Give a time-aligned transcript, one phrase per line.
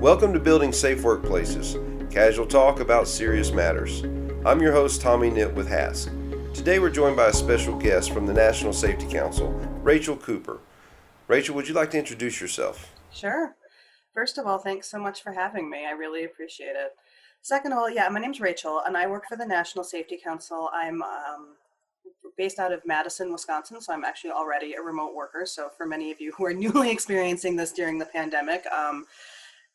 [0.00, 4.02] Welcome to Building Safe Workplaces, casual talk about serious matters.
[4.44, 6.52] I'm your host, Tommy Nitt with HASC.
[6.52, 9.48] Today we're joined by a special guest from the National Safety Council,
[9.82, 10.60] Rachel Cooper.
[11.28, 12.92] Rachel, would you like to introduce yourself?
[13.10, 13.56] Sure.
[14.12, 15.86] First of all, thanks so much for having me.
[15.86, 16.92] I really appreciate it.
[17.40, 20.68] Second of all, yeah, my name's Rachel, and I work for the National Safety Council.
[20.74, 21.54] I'm um,
[22.36, 25.46] based out of Madison, Wisconsin, so I'm actually already a remote worker.
[25.46, 29.06] So for many of you who are newly experiencing this during the pandemic, um,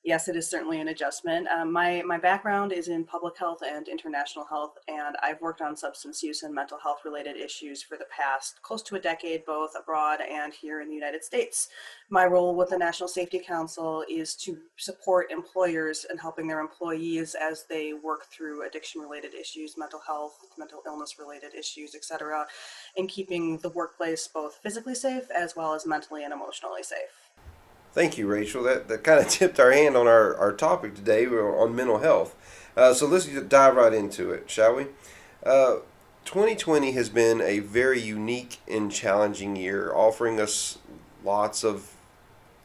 [0.04, 1.48] yes, it is certainly an adjustment.
[1.48, 5.78] Um, my, my background is in public health and international health, and I've worked on
[5.78, 9.72] substance use and mental health related issues for the past close to a decade, both
[9.80, 11.70] abroad and here in the United States.
[12.10, 17.36] My role with the National Safety Council is to support employers and helping their employees
[17.36, 22.46] as they work through addiction related issues, mental health, mental illness related issues, etc.,
[22.96, 27.31] in keeping the workplace both physically safe as well as mentally and emotionally safe.
[27.94, 28.64] Thank you, Rachel.
[28.64, 32.36] That, that kind of tipped our hand on our, our topic today on mental health.
[32.76, 34.88] Uh, so let's dive right into it, shall we?
[35.46, 35.78] Uh,
[36.24, 40.78] 2020 has been a very unique and challenging year, offering us
[41.24, 41.92] lots of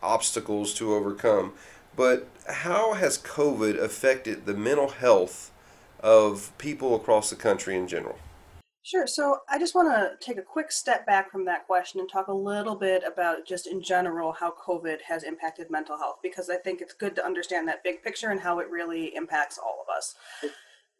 [0.03, 1.55] obstacles to overcome.
[1.97, 5.51] But how has COVID affected the mental health
[6.01, 8.19] of people across the country in general?
[8.87, 9.09] Sure.
[9.09, 12.29] So I just want to take a quick step back from that question and talk
[12.29, 16.59] a little bit about just in general how COVID has impacted mental health because I
[16.59, 19.93] think it's good to understand that big picture and how it really impacts all of
[19.93, 20.15] us.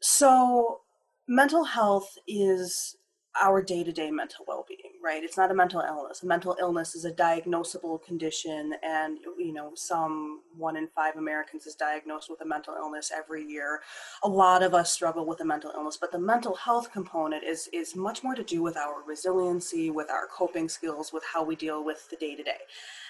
[0.01, 0.81] So,
[1.29, 2.97] mental health is
[3.41, 6.23] our day-to-day mental well-being right it's not a mental illness.
[6.23, 11.67] A mental illness is a diagnosable condition and you know some one in five americans
[11.67, 13.81] is diagnosed with a mental illness every year.
[14.25, 17.69] A lot of us struggle with a mental illness but the mental health component is
[17.73, 21.55] is much more to do with our resiliency with our coping skills with how we
[21.55, 22.63] deal with the day-to-day.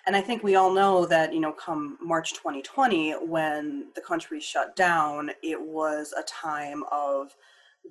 [0.07, 4.41] And i think we all know that you know come march 2020 when the country
[4.41, 7.35] shut down it was a time of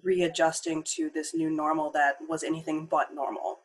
[0.03, 3.59] readjusting to this new normal that was anything but normal.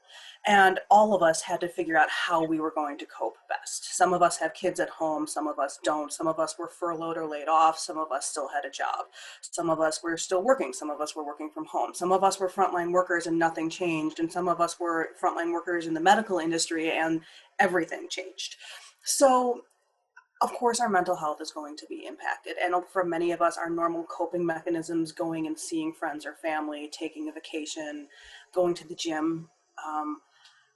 [0.46, 3.94] And all of us had to figure out how we were going to cope best.
[3.94, 6.10] Some of us have kids at home, some of us don't.
[6.10, 9.06] Some of us were furloughed or laid off, some of us still had a job.
[9.42, 11.92] Some of us were still working, some of us were working from home.
[11.92, 15.52] Some of us were frontline workers and nothing changed, and some of us were frontline
[15.52, 17.20] workers in the medical industry and
[17.58, 18.56] everything changed.
[19.04, 19.62] So
[20.42, 23.58] of course our mental health is going to be impacted and for many of us
[23.58, 28.06] our normal coping mechanisms going and seeing friends or family taking a vacation
[28.54, 29.48] going to the gym
[29.86, 30.18] um,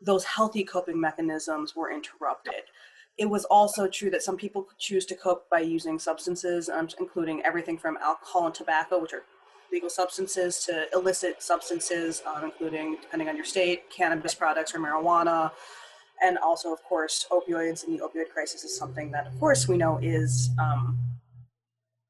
[0.05, 2.65] those healthy coping mechanisms were interrupted
[3.17, 7.43] it was also true that some people choose to cope by using substances um, including
[7.45, 9.25] everything from alcohol and tobacco which are
[9.73, 15.51] legal substances to illicit substances um, including depending on your state cannabis products or marijuana
[16.23, 19.77] and also, of course, opioids and the opioid crisis is something that, of course, we
[19.77, 20.99] know is um,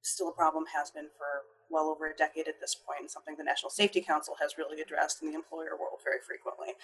[0.03, 1.27] still a problem, has been for
[1.71, 4.81] well over a decade at this point, and something the National Safety Council has really
[4.81, 6.75] addressed in the employer world very frequently.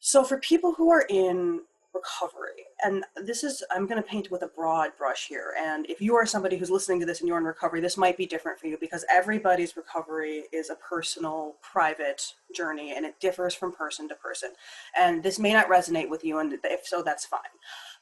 [0.00, 1.60] So, for people who are in
[1.98, 2.64] recovery.
[2.84, 5.54] And this is, I'm going to paint with a broad brush here.
[5.60, 8.16] And if you are somebody who's listening to this and you're in recovery, this might
[8.16, 13.54] be different for you because everybody's recovery is a personal, private journey and it differs
[13.54, 14.52] from person to person.
[14.98, 17.40] And this may not resonate with you, and if so, that's fine.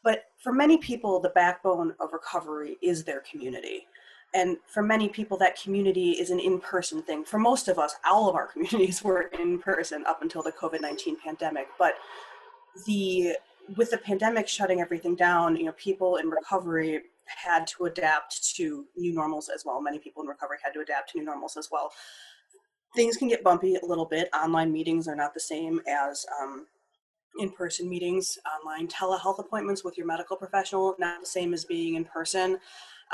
[0.02, 3.86] But for many people, the backbone of recovery is their community.
[4.36, 7.24] And for many people, that community is an in person thing.
[7.24, 10.82] For most of us, all of our communities were in person up until the COVID
[10.82, 11.68] 19 pandemic.
[11.78, 11.94] But
[12.84, 13.36] the
[13.76, 18.84] with the pandemic shutting everything down, you know, people in recovery had to adapt to
[18.94, 19.80] new normals as well.
[19.80, 21.90] Many people in recovery had to adapt to new normals as well.
[22.94, 24.28] Things can get bumpy a little bit.
[24.34, 26.66] Online meetings are not the same as um,
[27.40, 28.38] in-person meetings.
[28.60, 32.58] Online telehealth appointments with your medical professional not the same as being in person.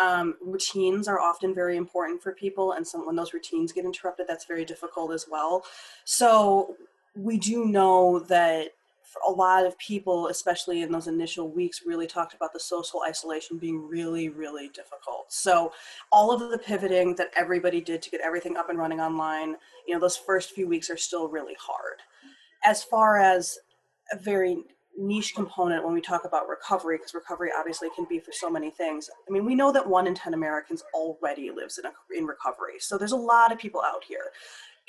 [0.01, 4.27] Um, routines are often very important for people, and so when those routines get interrupted,
[4.27, 5.65] that's very difficult as well.
[6.05, 6.77] So
[7.15, 8.71] we do know that
[9.27, 13.59] a lot of people, especially in those initial weeks, really talked about the social isolation
[13.59, 15.27] being really, really difficult.
[15.29, 15.73] So,
[16.11, 19.57] all of the pivoting that everybody did to get everything up and running online,
[19.87, 22.01] you know, those first few weeks are still really hard.
[22.65, 23.59] As far as
[24.21, 24.65] very
[24.99, 28.71] niche component when we talk about recovery, because recovery obviously can be for so many
[28.71, 29.09] things.
[29.29, 32.75] I mean, we know that one in 10 Americans already lives in, a, in recovery.
[32.79, 34.33] So, there's a lot of people out here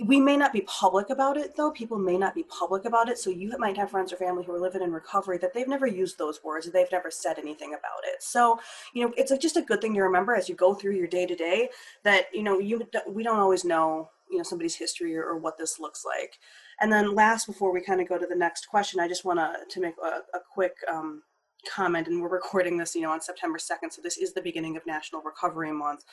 [0.08, 3.18] we may not be public about it though people may not be public about it
[3.18, 5.86] so you might have friends or family who are living in recovery that they've never
[5.86, 8.60] used those words they've never said anything about it so
[8.94, 11.26] you know it's just a good thing to remember as you go through your day
[11.28, 11.70] to day
[12.04, 15.58] that you know you we don't always know you know somebody's history or, or what
[15.60, 16.40] this looks like
[16.82, 19.40] and then last before we kind of go to the next question i just want
[19.70, 21.24] to make a, a quick um,
[21.68, 24.76] comment, and we're recording this, you know, on September 2nd, so this is the beginning
[24.78, 26.04] of National Recovery Month.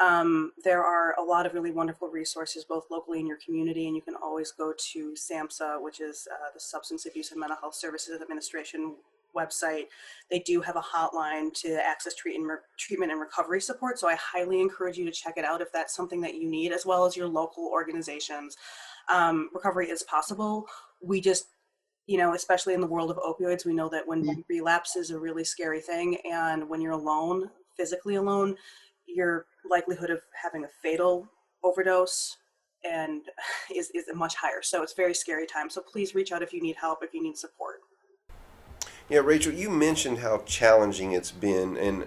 [0.00, 3.96] Um, there are a lot of really wonderful resources, both locally in your community, and
[3.96, 7.74] you can always go to SAMHSA, which is uh, the Substance Abuse and Mental Health
[7.74, 8.96] Services Administration
[9.36, 9.84] website.
[10.30, 14.16] They do have a hotline to access treat and treatment and recovery support, so I
[14.16, 17.04] highly encourage you to check it out if that's something that you need, as well
[17.04, 18.56] as your local organizations.
[19.12, 20.66] Um, recovery is possible.
[21.02, 21.46] We just
[22.06, 24.40] you know, especially in the world of opioids, we know that when mm-hmm.
[24.48, 28.56] relapse is a really scary thing, and when you're alone, physically alone,
[29.06, 31.28] your likelihood of having a fatal
[31.62, 32.36] overdose
[32.84, 33.22] and
[33.74, 34.62] is, is much higher.
[34.62, 35.70] So it's very scary time.
[35.70, 37.76] So please reach out if you need help, if you need support.
[39.08, 42.06] Yeah, Rachel, you mentioned how challenging it's been, and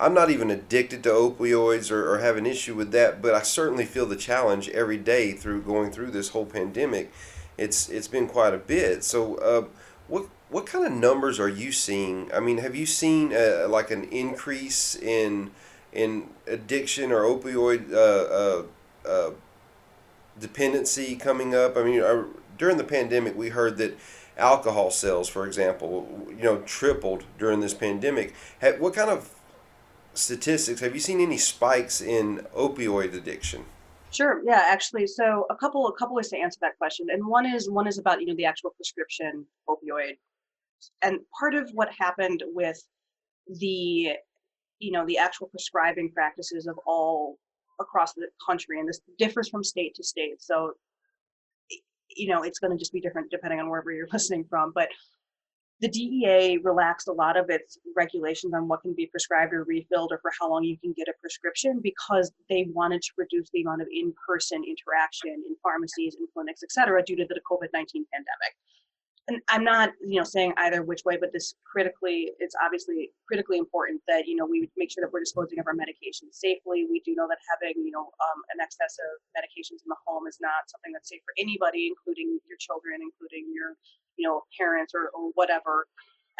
[0.00, 3.42] I'm not even addicted to opioids or, or have an issue with that, but I
[3.42, 7.12] certainly feel the challenge every day through going through this whole pandemic
[7.58, 9.04] it's it's been quite a bit.
[9.04, 9.64] So, uh,
[10.08, 12.30] what what kind of numbers are you seeing?
[12.32, 15.50] I mean, have you seen uh, like an increase in
[15.92, 19.30] in addiction or opioid uh, uh, uh
[20.38, 21.76] dependency coming up?
[21.76, 22.02] I mean,
[22.58, 23.98] during the pandemic, we heard that
[24.38, 28.34] alcohol sales, for example, you know, tripled during this pandemic.
[28.78, 29.30] what kind of
[30.14, 33.64] statistics have you seen any spikes in opioid addiction?
[34.10, 34.42] Sure.
[34.44, 37.70] Yeah, actually, so a couple a couple ways to answer that question, and one is
[37.70, 40.18] one is about you know the actual prescription opioid,
[41.00, 42.78] and part of what happened with
[43.46, 44.12] the
[44.80, 47.38] you know the actual prescribing practices of all
[47.80, 50.42] across the country, and this differs from state to state.
[50.42, 50.72] So
[52.14, 54.88] you know it's going to just be different depending on wherever you're listening from, but
[55.82, 60.12] the DEA relaxed a lot of its regulations on what can be prescribed or refilled
[60.12, 63.62] or for how long you can get a prescription because they wanted to reduce the
[63.62, 68.54] amount of in-person interaction in pharmacies and clinics, et cetera, due to the COVID-19 pandemic
[69.28, 73.58] and I'm not, you know, saying either which way, but this critically, it's obviously critically
[73.58, 76.86] important that you know we make sure that we're disposing of our medications safely.
[76.90, 80.26] We do know that having, you know, um, an excess of medications in the home
[80.26, 83.78] is not something that's safe for anybody, including your children, including your,
[84.16, 85.86] you know, parents or, or whatever.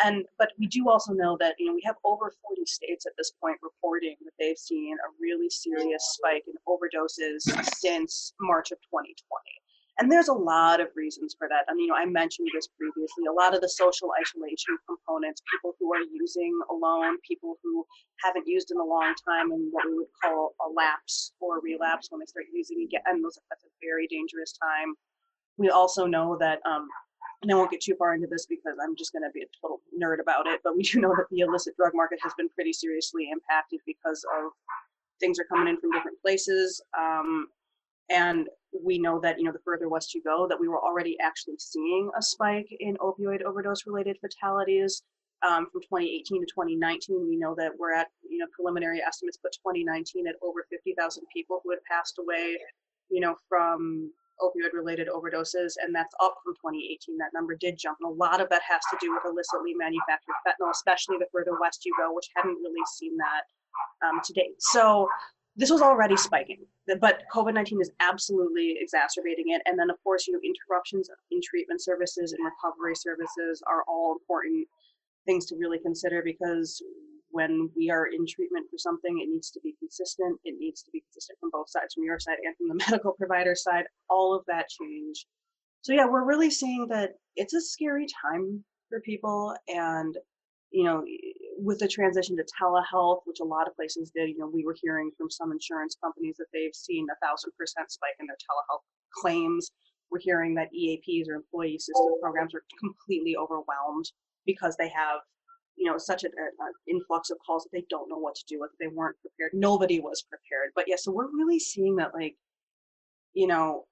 [0.02, 3.12] And but we do also know that you know we have over 40 states at
[3.17, 7.46] this point reporting that they've seen a really serious spike in overdoses
[7.78, 9.62] since March of 2020.
[9.98, 11.64] And there's a lot of reasons for that.
[11.68, 13.28] And, you know, I mentioned this previously.
[13.28, 17.84] A lot of the social isolation components, people who are using alone, people who
[18.24, 22.08] haven't used in a long time, and what we would call a lapse or relapse
[22.10, 23.02] when they start using again.
[23.06, 24.94] And those, that's a very dangerous time.
[25.58, 26.88] We also know that, um,
[27.42, 29.50] and I won't get too far into this because I'm just going to be a
[29.60, 32.48] total nerd about it, but we do know that the illicit drug market has been
[32.48, 34.52] pretty seriously impacted because of
[35.20, 36.80] things are coming in from different places.
[36.98, 37.48] Um,
[38.10, 38.48] and
[38.80, 41.56] we know that you know the further west you go that we were already actually
[41.58, 45.02] seeing a spike in opioid overdose related fatalities
[45.46, 49.52] um, from 2018 to 2019 we know that we're at you know preliminary estimates but
[49.52, 52.56] 2019 at over 50,000 people who had passed away
[53.10, 54.10] you know from
[54.40, 57.98] opioid related overdoses and that's up from 2018 that number did jump.
[58.00, 61.54] And a lot of that has to do with illicitly manufactured fentanyl especially the further
[61.60, 63.44] west you go which hadn't really seen that
[64.06, 64.56] um, to date.
[64.58, 65.08] So
[65.56, 66.64] this was already spiking,
[67.00, 69.60] but COVID 19 is absolutely exacerbating it.
[69.66, 74.16] And then, of course, you know, interruptions in treatment services and recovery services are all
[74.19, 74.66] important
[75.26, 76.82] things to really consider because
[77.31, 80.38] when we are in treatment for something, it needs to be consistent.
[80.44, 83.12] It needs to be consistent from both sides, from your side and from the medical
[83.12, 83.85] provider side.
[84.09, 85.26] All of that change.
[85.82, 89.56] So, yeah, we're really seeing that it's a scary time for people.
[89.68, 90.16] And,
[90.71, 91.04] you know,
[91.62, 94.76] with the transition to telehealth, which a lot of places did, you know, we were
[94.83, 98.83] hearing from some insurance companies that they've seen a thousand percent spike in their telehealth
[99.14, 99.71] claims.
[100.11, 104.11] We're hearing that EAPs or employee assistance programs are completely overwhelmed
[104.45, 105.21] because they have,
[105.76, 108.61] you know, such an uh, influx of calls that they don't know what to do
[108.61, 108.71] with.
[108.81, 109.52] They weren't prepared.
[109.54, 110.73] Nobody was prepared.
[110.75, 112.37] But yeah, so we're really seeing that, like,
[113.35, 113.85] you know,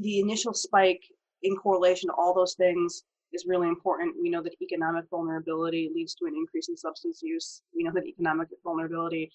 [0.00, 1.02] the initial spike
[1.42, 4.16] in correlation to all those things is really important.
[4.20, 7.62] We know that economic vulnerability leads to an increase in substance use.
[7.74, 9.30] We know that economic vulnerability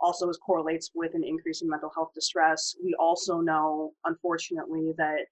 [0.00, 2.76] also is correlates with an increase in mental health distress.
[2.82, 5.26] We also know, unfortunately, that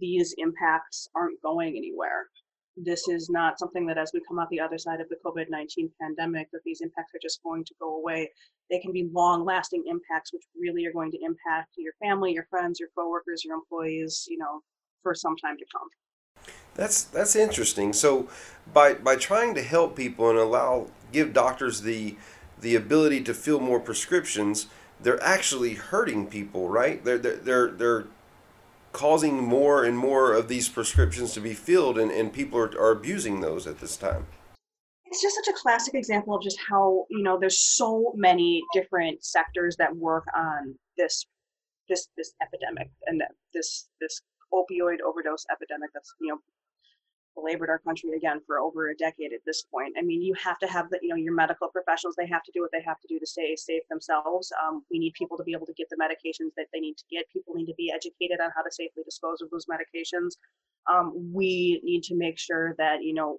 [0.00, 2.28] these impacts aren't going anywhere.
[2.76, 5.90] This is not something that as we come out the other side of the COVID-19
[6.00, 8.30] pandemic, that these impacts are just going to go away.
[8.70, 12.46] They can be long lasting impacts, which really are going to impact your family, your
[12.50, 14.60] friends, your coworkers, your employees, you know,
[15.02, 15.88] for some time to come.
[16.78, 17.92] That's that's interesting.
[17.92, 18.28] So
[18.72, 22.16] by by trying to help people and allow give doctors the
[22.60, 24.68] the ability to fill more prescriptions,
[25.00, 27.04] they're actually hurting people, right?
[27.04, 28.04] They're they're they're, they're
[28.92, 32.92] causing more and more of these prescriptions to be filled and, and people are, are
[32.92, 34.26] abusing those at this time.
[35.06, 39.24] it's just such a classic example of just how you know there's so many different
[39.24, 41.26] sectors that work on this
[41.88, 44.22] this this epidemic and this this
[44.54, 46.38] opioid overdose epidemic that's you know
[47.38, 49.94] belabored our country again for over a decade at this point.
[49.98, 52.52] I mean, you have to have the, you know, your medical professionals, they have to
[52.52, 54.52] do what they have to do to stay safe themselves.
[54.62, 57.04] Um, we need people to be able to get the medications that they need to
[57.10, 57.24] get.
[57.32, 60.32] People need to be educated on how to safely dispose of those medications.
[60.90, 63.38] Um, we need to make sure that, you know,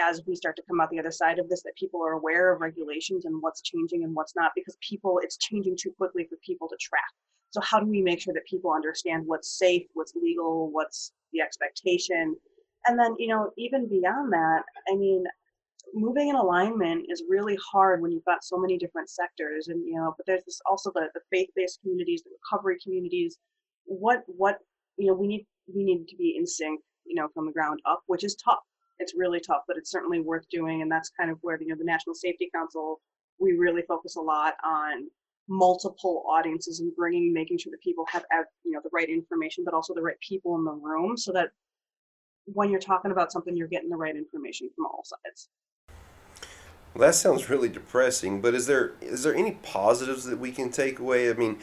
[0.00, 2.52] as we start to come out the other side of this, that people are aware
[2.52, 6.36] of regulations and what's changing and what's not, because people, it's changing too quickly for
[6.44, 7.10] people to track.
[7.50, 11.40] So how do we make sure that people understand what's safe, what's legal, what's the
[11.40, 12.36] expectation,
[12.86, 15.24] and then you know even beyond that i mean
[15.94, 19.94] moving in alignment is really hard when you've got so many different sectors and you
[19.94, 23.38] know but there's this also the, the faith-based communities the recovery communities.
[23.84, 24.58] What what
[24.96, 27.80] you know we need we need to be in sync you know from the ground
[27.86, 28.60] up which is tough.
[28.98, 31.76] It's really tough but it's certainly worth doing and that's kind of where you know
[31.76, 33.00] the national safety council
[33.38, 35.08] we really focus a lot on
[35.48, 38.24] multiple audiences and bringing making sure that people have
[38.64, 41.48] you know the right information but also the right people in the room so that
[42.46, 45.48] when you're talking about something, you're getting the right information from all sides.
[46.94, 48.40] Well, that sounds really depressing.
[48.40, 51.30] But is there is there any positives that we can take away?
[51.30, 51.58] I mean,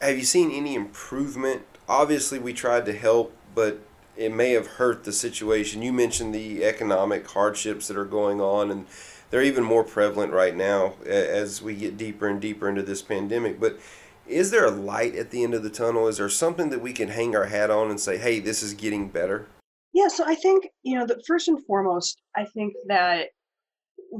[0.00, 1.62] have you seen any improvement?
[1.88, 3.80] Obviously, we tried to help, but
[4.16, 5.82] it may have hurt the situation.
[5.82, 8.86] You mentioned the economic hardships that are going on, and
[9.30, 13.60] they're even more prevalent right now as we get deeper and deeper into this pandemic.
[13.60, 13.78] But
[14.26, 16.08] is there a light at the end of the tunnel?
[16.08, 18.74] Is there something that we can hang our hat on and say, "Hey, this is
[18.74, 19.46] getting better"?
[19.92, 23.28] Yeah, so I think, you know, that first and foremost, I think that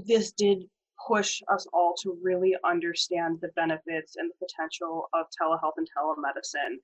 [0.07, 0.65] this did
[1.07, 6.77] push us all to really understand the benefits and the potential of telehealth and telemedicine.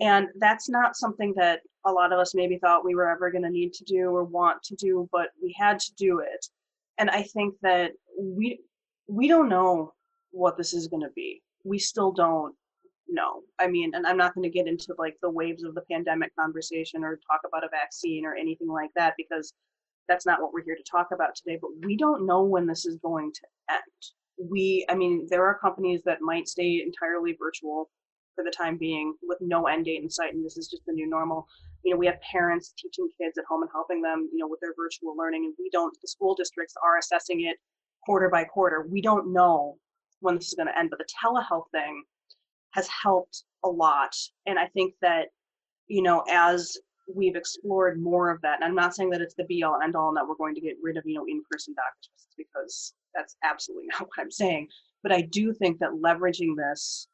[0.00, 3.44] And that's not something that a lot of us maybe thought we were ever going
[3.44, 6.46] to need to do or want to do, but we had to do it.
[6.98, 8.60] And I think that we
[9.08, 9.92] we don't know
[10.30, 11.42] what this is going to be.
[11.64, 12.54] We still don't
[13.08, 13.42] no.
[13.58, 16.34] I mean, and I'm not going to get into like the waves of the pandemic
[16.36, 19.52] conversation or talk about a vaccine or anything like that because
[20.08, 21.58] that's not what we're here to talk about today.
[21.60, 24.50] But we don't know when this is going to end.
[24.50, 27.90] We, I mean, there are companies that might stay entirely virtual
[28.34, 30.92] for the time being with no end date in sight, and this is just the
[30.92, 31.46] new normal.
[31.84, 34.60] You know, we have parents teaching kids at home and helping them, you know, with
[34.60, 35.94] their virtual learning, and we don't.
[36.00, 37.58] The school districts are assessing it
[38.04, 38.86] quarter by quarter.
[38.88, 39.76] We don't know
[40.20, 42.04] when this is going to end, but the telehealth thing
[42.72, 44.14] has helped a lot.
[44.46, 45.28] And I think that,
[45.88, 46.76] you know, as
[47.12, 49.96] we've explored more of that, and I'm not saying that it's the be all end
[49.96, 52.94] all and that we're going to get rid of, you know, in person doctors because
[53.14, 54.68] that's absolutely not what I'm saying.
[55.02, 57.08] But I do think that leveraging this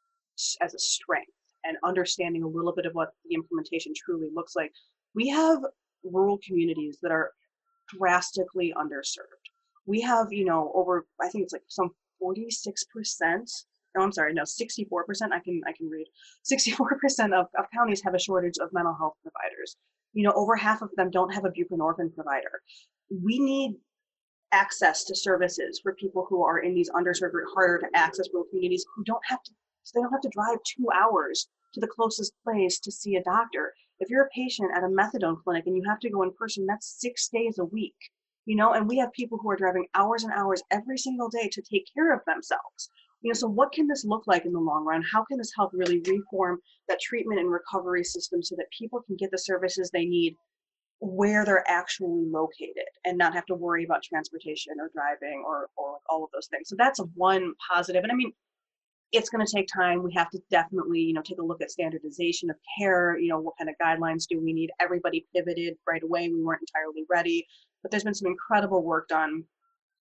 [0.61, 1.31] as a strength
[1.65, 4.71] and understanding a little bit of what the implementation truly looks like,
[5.13, 5.59] we have
[6.03, 7.31] rural communities that are
[7.87, 9.49] drastically underserved.
[9.85, 11.89] We have, you know, over, I think it's like some
[12.21, 13.63] 46%
[13.99, 14.85] no, I'm sorry, no, 64%,
[15.33, 16.07] I can I can read.
[16.51, 19.75] 64% of, of counties have a shortage of mental health providers.
[20.13, 22.61] You know, over half of them don't have a buprenorphine provider.
[23.23, 23.75] We need
[24.51, 28.85] access to services for people who are in these underserved, harder to access rural communities
[28.95, 29.51] who don't have to
[29.93, 33.73] they don't have to drive two hours to the closest place to see a doctor.
[33.99, 36.67] If you're a patient at a methadone clinic and you have to go in person,
[36.67, 37.95] that's six days a week.
[38.45, 41.49] You know, and we have people who are driving hours and hours every single day
[41.51, 42.89] to take care of themselves
[43.21, 45.03] you know so what can this look like in the long run?
[45.11, 49.15] How can this help really reform that treatment and recovery system so that people can
[49.17, 50.35] get the services they need
[51.01, 55.97] where they're actually located and not have to worry about transportation or driving or, or
[56.09, 56.69] all of those things?
[56.69, 58.31] So that's one positive and i mean
[59.11, 60.03] it's going to take time.
[60.03, 63.39] We have to definitely you know take a look at standardization of care you know
[63.39, 64.69] what kind of guidelines do we need?
[64.79, 66.29] Everybody pivoted right away.
[66.29, 67.45] We weren't entirely ready
[67.81, 69.43] but there's been some incredible work done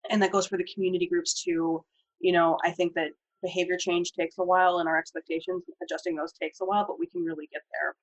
[0.10, 1.84] and that goes for the community groups too
[2.20, 6.34] you know, I think that behavior change takes a while and our expectations, adjusting those
[6.34, 7.96] takes a while, but we can really get there.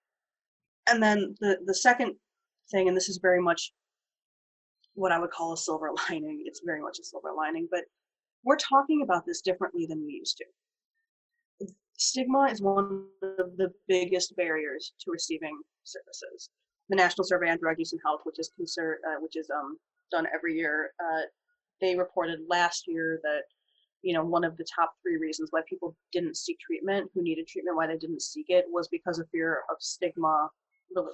[0.88, 2.14] And then the, the second
[2.71, 3.73] thing, and this is very much
[4.94, 7.85] what I would call a silver lining, it's very much a silver lining, but
[8.44, 10.44] we're talking about this differently than we used to.
[11.97, 16.50] Stigma is one of the biggest barriers to receiving services.
[16.88, 19.78] The National Survey on Drug Use and Health, which is uh, which is um,
[20.11, 21.23] done every year, uh,
[21.80, 23.42] they reported last year that
[24.04, 27.49] you know, one of the top three reasons why people didn't seek treatment, who needed
[27.49, 30.50] treatment, why they didn't seek it, was because of fear of stigma,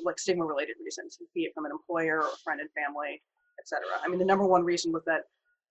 [0.05, 3.23] like stigma related reasons, be it from an employer or friend and family,
[3.61, 3.87] etc.
[4.05, 5.23] I mean, the number one reason was that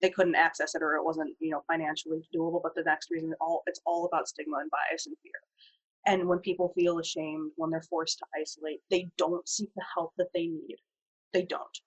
[0.01, 2.61] they couldn't access it or it wasn't, you know, financially doable.
[2.63, 5.33] But the next reason, all it's all about stigma and bias and fear.
[6.07, 10.13] And when people feel ashamed, when they're forced to isolate, they don't seek the help
[10.17, 10.77] that they need.
[11.33, 11.77] They don't.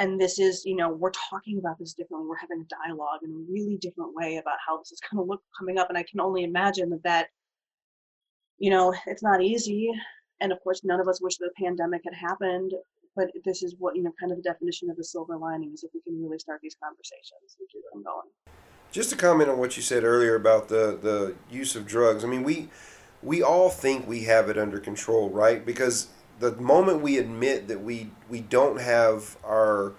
[0.00, 3.30] And this is you know we're talking about this differently we're having a dialogue in
[3.30, 6.02] a really different way about how this is going to look coming up and i
[6.02, 7.28] can only imagine that that
[8.58, 9.90] you know it's not easy
[10.40, 12.72] and of course none of us wish the pandemic had happened
[13.16, 15.84] but this is what you know kind of the definition of the silver lining is
[15.84, 18.28] if we can really start these conversations and keep them going.
[18.92, 22.24] Just to comment on what you said earlier about the the use of drugs.
[22.24, 22.68] I mean we
[23.22, 25.64] we all think we have it under control right?
[25.64, 26.08] Because
[26.40, 29.92] the moment we admit that we we don't have our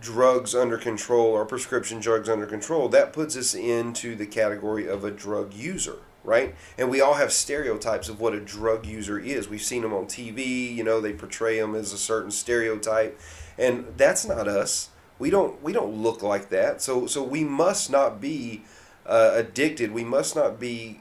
[0.00, 5.04] drugs under control or prescription drugs under control, that puts us into the category of
[5.04, 6.54] a drug user, right?
[6.76, 9.48] And we all have stereotypes of what a drug user is.
[9.48, 13.18] We've seen them on TV, you know, they portray them as a certain stereotype,
[13.58, 14.88] and that's not us.
[15.18, 16.80] We don't we don't look like that.
[16.80, 18.62] So so we must not be
[19.04, 19.92] uh, addicted.
[19.92, 21.00] We must not be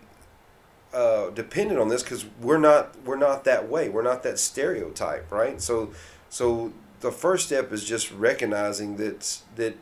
[0.96, 3.90] uh, dependent on this because we're not we're not that way.
[3.90, 5.62] We're not that stereotype, right?
[5.62, 5.92] So
[6.30, 6.72] so
[7.02, 9.75] the first step is just recognizing that that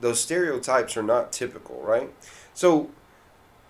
[0.00, 2.12] those stereotypes are not typical, right?
[2.52, 2.90] So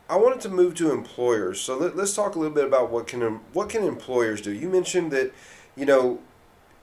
[0.08, 1.60] I wanted to move to employers.
[1.60, 3.20] So let, us talk a little bit about what can
[3.52, 4.52] what can employers do.
[4.52, 5.32] You mentioned that
[5.76, 6.18] you know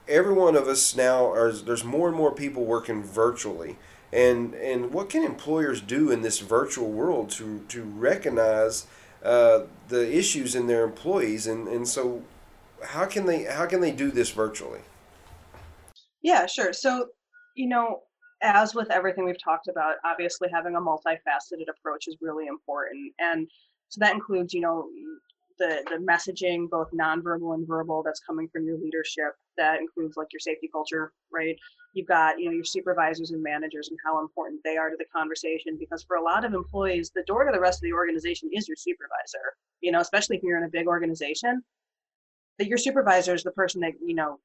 [0.06, 3.78] every one of us now are there's more and more people working virtually.
[4.12, 8.86] And and what can employers do in this virtual world to to recognize
[9.24, 12.22] uh, the issues in their employees, and, and so
[12.82, 14.80] how can they how can they do this virtually?
[16.22, 16.72] Yeah, sure.
[16.72, 17.08] So
[17.54, 18.00] you know,
[18.42, 23.48] as with everything we've talked about, obviously having a multifaceted approach is really important, and
[23.88, 24.86] so that includes you know
[25.58, 29.34] the the messaging, both nonverbal and verbal, that's coming from your leadership.
[29.58, 31.56] That includes like your safety culture, right?
[31.92, 35.04] You've got you know your supervisors and managers and how important they are to the
[35.14, 38.48] conversation because for a lot of employees the door to the rest of the organization
[38.52, 41.62] is your supervisor you know especially if you're in a big organization
[42.58, 44.38] that your supervisor is the person that you know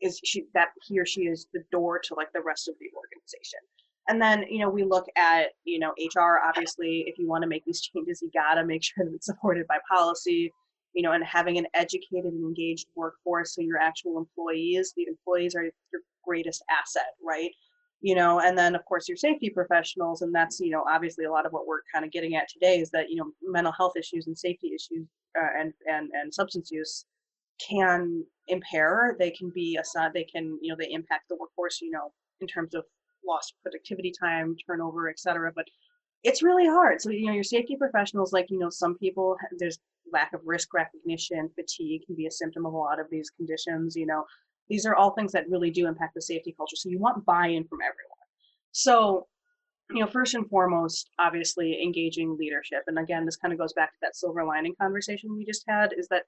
[0.00, 2.86] is she that he or she is the door to like the rest of the
[2.96, 3.60] organization.
[4.08, 7.48] And then you know we look at you know hr obviously if you want to
[7.48, 10.52] make these changes you got to make sure that it's supported by policy
[10.94, 15.54] you know and having an educated and engaged workforce so your actual employees the employees
[15.54, 17.50] are your greatest asset, right?
[18.00, 21.32] You know, and then of course your safety professionals, and that's you know obviously a
[21.32, 23.94] lot of what we're kind of getting at today is that you know mental health
[23.96, 25.06] issues and safety issues
[25.40, 27.06] uh, and and and substance use
[27.66, 29.16] can impair.
[29.18, 31.80] They can be a they can you know they impact the workforce.
[31.80, 32.84] You know in terms of
[33.26, 35.52] lost productivity time, turnover, etc.
[35.54, 35.66] But
[36.24, 37.00] it's really hard.
[37.00, 39.78] So you know your safety professionals, like you know some people there's
[40.12, 43.96] lack of risk recognition, fatigue can be a symptom of a lot of these conditions.
[43.96, 44.24] You know,
[44.68, 46.76] these are all things that really do impact the safety culture.
[46.76, 48.18] So you want buy-in from everyone.
[48.72, 49.26] So,
[49.90, 52.82] you know, first and foremost, obviously engaging leadership.
[52.86, 55.94] And again, this kind of goes back to that silver lining conversation we just had,
[55.96, 56.24] is that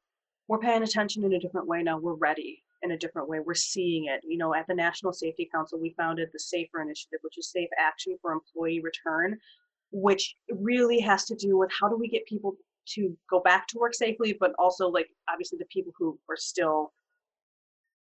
[0.49, 1.99] we're paying attention in a different way now.
[1.99, 3.41] We're ready in a different way.
[3.41, 4.21] We're seeing it.
[4.27, 7.69] You know, at the National Safety Council, we founded the SAFER Initiative, which is Safe
[7.79, 9.39] Action for Employee Return,
[9.93, 12.57] which really has to do with how do we get people
[12.95, 16.93] to go back to work safely, but also like obviously the people who are still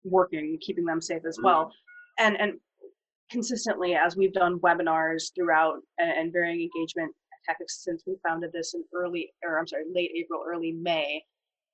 [0.05, 1.67] working, and keeping them safe as well.
[1.67, 2.27] Mm-hmm.
[2.27, 2.53] And and
[3.31, 7.13] consistently, as we've done webinars throughout and, and varying engagement
[7.47, 11.23] tactics since we founded this in early, or I'm sorry, late April, early May,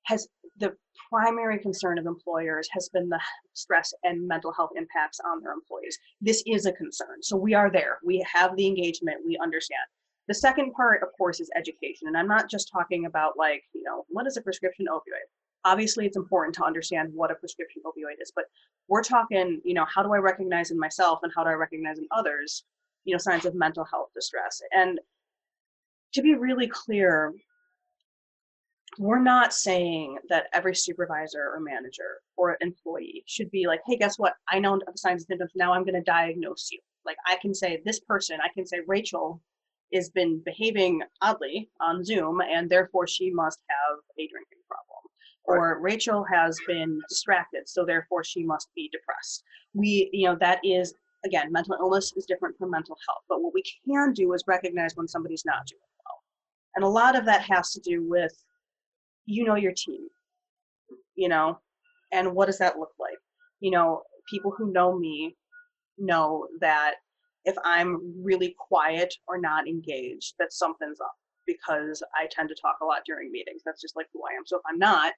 [0.05, 0.73] has the
[1.09, 3.19] primary concern of employers has been the
[3.53, 5.97] stress and mental health impacts on their employees.
[6.19, 7.21] This is a concern.
[7.21, 7.99] So we are there.
[8.03, 9.17] We have the engagement.
[9.25, 9.81] We understand.
[10.27, 12.07] The second part, of course, is education.
[12.07, 15.27] And I'm not just talking about like, you know, what is a prescription opioid?
[15.65, 18.45] Obviously it's important to understand what a prescription opioid is but
[18.87, 21.97] we're talking you know how do i recognize in myself and how do i recognize
[21.97, 22.63] in others
[23.03, 24.61] you know signs of mental health distress?
[24.71, 24.99] And
[26.13, 27.33] to be really clear
[28.99, 34.19] we're not saying that every supervisor or manager or employee should be like hey guess
[34.19, 34.33] what?
[34.49, 35.51] I know signs and symptoms.
[35.55, 36.79] Now i'm going to diagnose you.
[37.05, 39.41] Like i can say this person i can say rachel
[39.93, 44.60] has been behaving oddly on zoom and therefore she must have a drinking
[45.57, 49.43] or Rachel has been distracted, so therefore she must be depressed.
[49.73, 50.93] We, you know, that is
[51.25, 53.23] again, mental illness is different from mental health.
[53.29, 56.23] But what we can do is recognize when somebody's not doing well.
[56.75, 58.33] And a lot of that has to do with
[59.25, 60.07] you know your team,
[61.15, 61.59] you know,
[62.11, 63.17] and what does that look like?
[63.59, 65.35] You know, people who know me
[65.97, 66.95] know that
[67.45, 71.13] if I'm really quiet or not engaged, that something's up
[71.47, 73.61] because I tend to talk a lot during meetings.
[73.65, 74.45] That's just like who I am.
[74.45, 75.13] So if I'm not,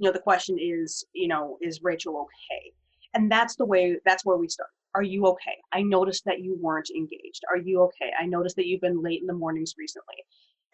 [0.00, 2.72] you know the question is you know is rachel okay?
[3.14, 4.70] And that's the way that's where we start.
[4.94, 5.56] Are you okay?
[5.72, 7.42] I noticed that you weren't engaged.
[7.50, 8.12] Are you okay?
[8.20, 10.16] I noticed that you've been late in the mornings recently.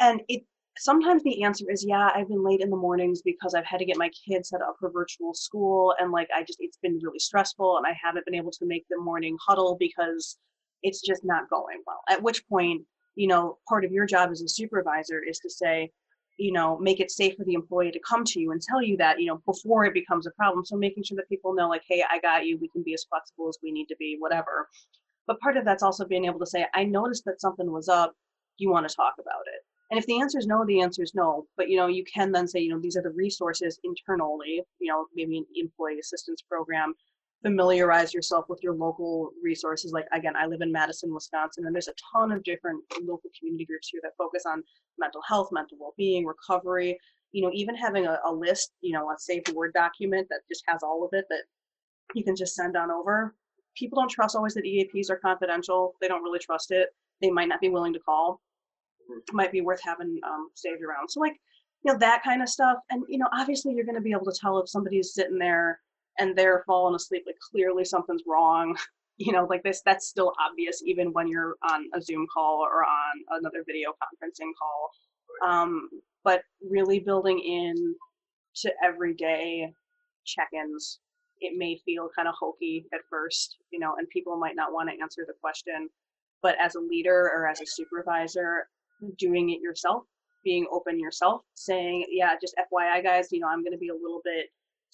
[0.01, 0.43] And it
[0.79, 3.87] sometimes the answer is yeah i've been late in the mornings because i've had to
[3.87, 7.19] get my kids set up for virtual school and like i just it's been really
[7.19, 10.37] stressful and i haven't been able to make the morning huddle because
[10.83, 12.01] it's just not going well.
[12.09, 12.83] At which point
[13.15, 15.91] you know part of your job as a supervisor is to say
[16.37, 18.96] you know make it safe for the employee to come to you and tell you
[18.96, 21.83] that you know before it becomes a problem so making sure that people know like
[21.88, 24.68] hey i got you we can be as flexible as we need to be whatever
[25.27, 28.12] but part of that's also being able to say i noticed that something was up
[28.59, 31.14] you want to talk about it and if the answer is no, the answer is
[31.14, 31.46] no.
[31.57, 34.62] But you know, you can then say, you know, these are the resources internally.
[34.81, 36.94] You know, maybe an employee assistance program.
[37.42, 39.92] Familiarize yourself with your local resources.
[39.92, 43.64] Like again, I live in Madison, Wisconsin, and there's a ton of different local community
[43.64, 44.62] groups here that focus on
[44.99, 46.99] mental health, mental well-being, recovery.
[47.33, 50.64] You know, even having a, a list, you know, a saved Word document that just
[50.68, 51.42] has all of it that
[52.14, 53.35] you can just send on over.
[53.77, 55.94] People don't trust always that EAPs are confidential.
[56.01, 56.88] They don't really trust it.
[57.20, 58.40] They might not be willing to call
[59.33, 61.09] might be worth having um, saved around.
[61.09, 61.37] So like,
[61.85, 62.79] you know, that kind of stuff.
[62.90, 65.81] And you know, obviously you're going to be able to tell if somebody's sitting there
[66.18, 67.24] and they're falling asleep.
[67.26, 68.76] Like clearly something's wrong.
[69.18, 69.81] You know, like this.
[69.83, 74.50] That's still obvious even when you're on a Zoom call or on another video conferencing
[74.61, 74.90] call.
[75.42, 75.88] Um,
[76.22, 77.94] but really building in
[78.57, 79.72] to everyday
[80.26, 81.00] check-ins.
[81.40, 84.90] It may feel kind of hokey at first, you know, and people might not want
[84.90, 85.88] to answer the question.
[86.42, 88.68] But as a leader or as a supervisor,
[89.18, 90.05] doing it yourself,
[90.44, 93.94] being open yourself, saying, yeah, just FYI, guys, you know, I'm going to be a
[93.94, 94.46] little bit,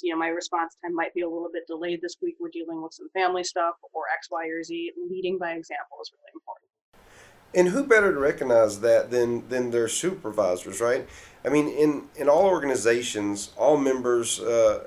[0.02, 2.36] you know, my response time might be a little bit delayed this week.
[2.40, 4.92] We're dealing with some family stuff or X, Y, or Z.
[5.10, 6.68] Leading by example is really important.
[7.54, 11.06] And who better to recognize that than than their supervisors, right?
[11.44, 14.86] I mean, in in all organizations, all members uh,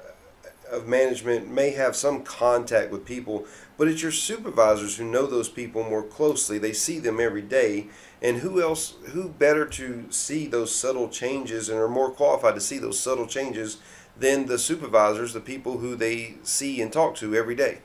[0.72, 3.46] of management may have some contact with people,
[3.78, 6.58] but it's your supervisors who know those people more closely.
[6.58, 7.88] They see them every day,
[8.22, 12.62] and who else who better to see those subtle changes and are more qualified to
[12.62, 13.78] see those subtle changes
[14.20, 17.80] than the supervisors the people who they see and talk to every day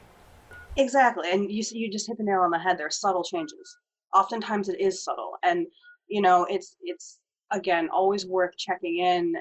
[0.77, 3.77] exactly and you you just hit the nail on the head there are subtle changes
[4.14, 5.66] oftentimes it is subtle and
[6.09, 7.19] you know it's it's
[7.51, 9.35] again always worth checking in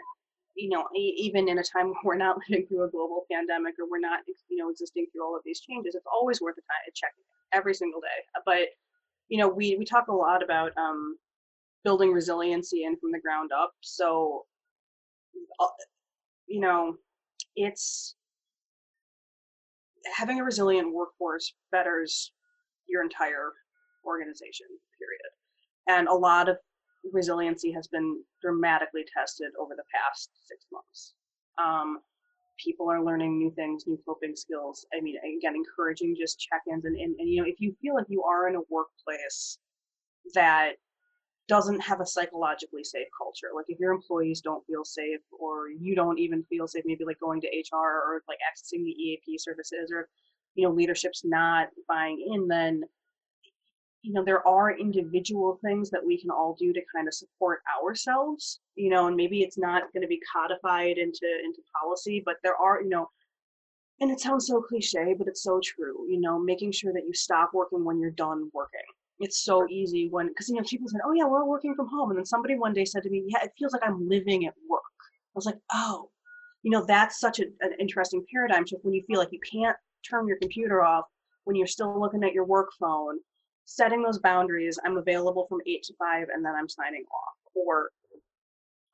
[0.55, 3.85] you know even in a time where we're not living through a global pandemic or
[3.89, 6.93] we're not you know existing through all of these changes it's always worth a time
[6.95, 7.23] checking
[7.53, 8.69] every single day but
[9.29, 11.17] you know, we we talk a lot about um,
[11.83, 13.73] building resiliency and from the ground up.
[13.81, 14.45] So,
[15.59, 15.67] uh,
[16.49, 16.95] you know,
[17.55, 18.15] it's
[20.15, 22.31] having a resilient workforce betters
[22.87, 23.51] your entire
[24.05, 24.67] organization.
[24.97, 25.31] Period.
[25.87, 26.57] And a lot of
[27.13, 31.13] resiliency has been dramatically tested over the past six months.
[31.63, 31.99] Um,
[32.63, 34.85] people are learning new things, new coping skills.
[34.93, 38.07] I mean, again, encouraging just check-ins and, and, and you know, if you feel like
[38.09, 39.59] you are in a workplace
[40.33, 40.73] that
[41.49, 45.95] doesn't have a psychologically safe culture, like if your employees don't feel safe or you
[45.95, 49.91] don't even feel safe, maybe like going to HR or like accessing the EAP services
[49.91, 50.07] or,
[50.55, 52.83] you know, leadership's not buying in, then
[54.01, 57.61] you know there are individual things that we can all do to kind of support
[57.81, 62.35] ourselves you know and maybe it's not going to be codified into into policy but
[62.41, 63.09] there are you know
[63.99, 67.13] and it sounds so cliche but it's so true you know making sure that you
[67.13, 68.79] stop working when you're done working
[69.19, 71.87] it's so easy when because you know people said oh yeah we're all working from
[71.87, 74.45] home and then somebody one day said to me yeah it feels like i'm living
[74.45, 74.81] at work.
[75.03, 76.09] I was like oh.
[76.61, 79.77] You know that's such a, an interesting paradigm shift when you feel like you can't
[80.09, 81.05] turn your computer off
[81.45, 83.17] when you're still looking at your work phone.
[83.63, 87.91] Setting those boundaries i'm available from 8 to 5 and then i'm signing off or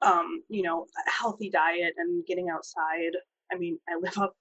[0.02, 3.14] um, you know a healthy diet and getting outside.
[3.52, 4.36] I mean i live up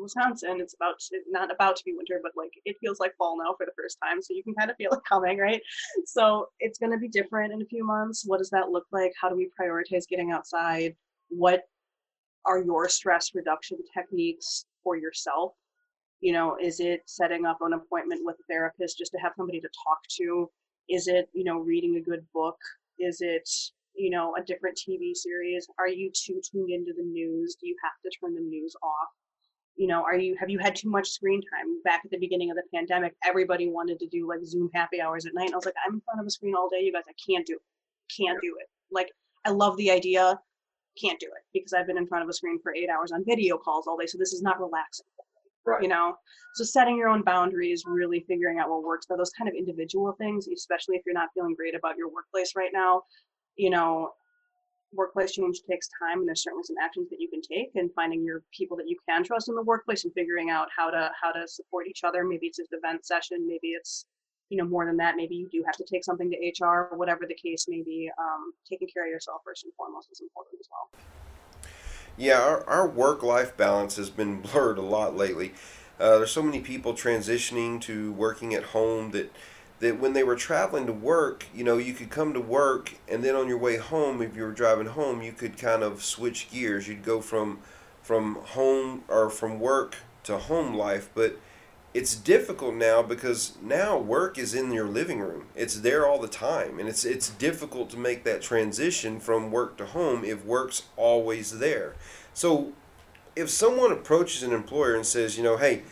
[0.00, 3.36] wisconsin it's about to, not about to be winter but like it feels like fall
[3.38, 5.62] now for the first time so you can kind of feel it coming right?
[6.04, 8.24] So it's going to be different in a few months.
[8.26, 9.12] What does that look like?
[9.20, 10.94] How do we prioritize getting outside?
[11.28, 11.62] What
[12.44, 15.52] are your stress reduction techniques for yourself?
[16.20, 19.60] You know is it setting up an appointment with a therapist just to have somebody
[19.60, 20.50] to talk to?
[20.88, 22.56] Is it you know reading a good book?
[22.98, 23.48] Is it
[23.94, 25.66] you know a different tv series?
[25.78, 27.56] Are you too tuned into the news?
[27.60, 29.08] Do you have to turn the news off
[29.76, 32.50] you know are you have you had too much screen time back at the beginning
[32.50, 35.56] of the pandemic everybody wanted to do like zoom happy hours at night and i
[35.56, 37.54] was like i'm in front of a screen all day you guys i can't do
[37.54, 39.10] it can't do it like
[39.44, 40.38] i love the idea
[41.00, 43.24] can't do it because i've been in front of a screen for eight hours on
[43.24, 45.06] video calls all day so this is not relaxing
[45.66, 45.82] Right.
[45.82, 46.14] You know,
[46.54, 50.12] so setting your own boundaries, really figuring out what works for those kind of individual
[50.12, 53.02] things, especially if you're not feeling great about your workplace right now.
[53.56, 54.10] You know,
[54.96, 58.24] workplace change takes time, and there's certainly some actions that you can take, and finding
[58.24, 61.30] your people that you can trust in the workplace, and figuring out how to how
[61.32, 62.24] to support each other.
[62.24, 64.06] Maybe it's just event session, maybe it's
[64.48, 66.96] you know, more than that, maybe you do have to take something to HR or
[66.96, 68.10] whatever the case may be.
[68.18, 71.72] Um, taking care of yourself first and foremost is important as well.
[72.16, 75.52] Yeah, our, our work life balance has been blurred a lot lately.
[75.98, 79.32] Uh, there's so many people transitioning to working at home that
[79.80, 83.22] that when they were traveling to work, you know, you could come to work and
[83.22, 86.50] then on your way home, if you were driving home, you could kind of switch
[86.50, 86.88] gears.
[86.88, 87.60] You'd go from
[88.02, 91.38] from home or from work to home life, but
[91.92, 95.46] it's difficult now because now work is in your living room.
[95.54, 99.78] It's there all the time, and it's it's difficult to make that transition from work
[99.78, 101.94] to home if work's always there.
[102.34, 102.72] So,
[103.34, 105.84] if someone approaches an employer and says, you know, hey,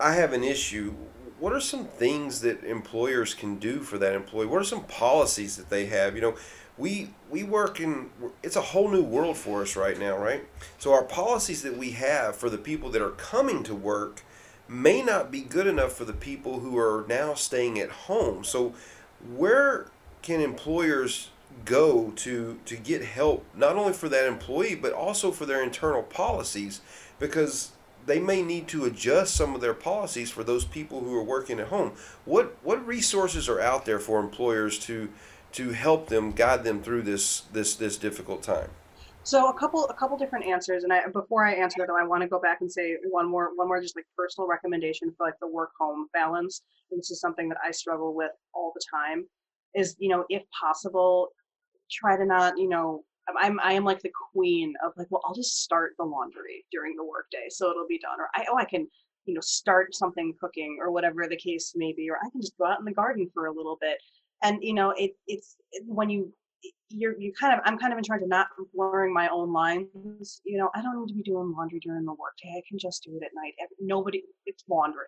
[0.00, 0.94] I have an issue,
[1.40, 4.46] what are some things that employers can do for that employee?
[4.46, 6.14] What are some policies that they have?
[6.14, 6.36] You know,
[6.76, 8.10] we we work in
[8.42, 10.44] it's a whole new world for us right now, right?
[10.78, 14.22] So our policies that we have for the people that are coming to work
[14.68, 18.44] may not be good enough for the people who are now staying at home.
[18.44, 18.74] So
[19.34, 19.86] where
[20.22, 21.30] can employers
[21.64, 26.02] go to to get help not only for that employee but also for their internal
[26.02, 26.80] policies
[27.18, 27.72] because
[28.08, 31.60] they may need to adjust some of their policies for those people who are working
[31.60, 31.92] at home.
[32.24, 35.10] What what resources are out there for employers to
[35.52, 38.70] to help them guide them through this this this difficult time?
[39.22, 42.04] So a couple a couple different answers, and I before I answer that though, I
[42.04, 45.26] want to go back and say one more one more just like personal recommendation for
[45.26, 46.62] like the work home balance.
[46.90, 49.26] And this is something that I struggle with all the time.
[49.74, 51.28] Is you know if possible,
[51.90, 53.04] try to not you know
[53.38, 56.96] I'm I am like the queen of like well I'll just start the laundry during
[56.96, 58.86] the workday so it'll be done or I oh I can
[59.26, 62.56] you know start something cooking or whatever the case may be or I can just
[62.58, 63.98] go out in the garden for a little bit
[64.42, 66.32] and you know it it's when you
[66.90, 70.40] you're you kind of I'm kind of in charge of not blurring my own lines.
[70.44, 72.56] You know, I don't need to be doing laundry during the workday.
[72.56, 73.54] I can just do it at night.
[73.78, 75.06] Nobody, it's laundry.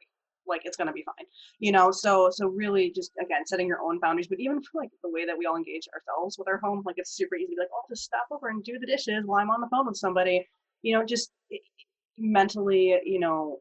[0.50, 1.26] Like it's gonna be fine.
[1.58, 4.28] You know, so so really just again setting your own boundaries.
[4.28, 6.96] But even for like the way that we all engage ourselves with our home, like
[6.98, 9.40] it's super easy to be like, oh, just stop over and do the dishes while
[9.40, 10.46] I'm on the phone with somebody.
[10.82, 11.32] You know, just
[12.18, 13.60] mentally, you know,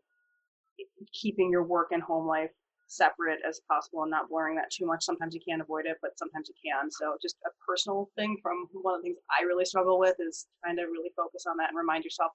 [1.13, 2.51] keeping your work and home life
[2.89, 5.03] separate as possible and not blurring that too much.
[5.03, 6.89] Sometimes you can't avoid it, but sometimes you can.
[6.91, 10.47] So just a personal thing from one of the things I really struggle with is
[10.63, 12.31] trying to really focus on that and remind yourself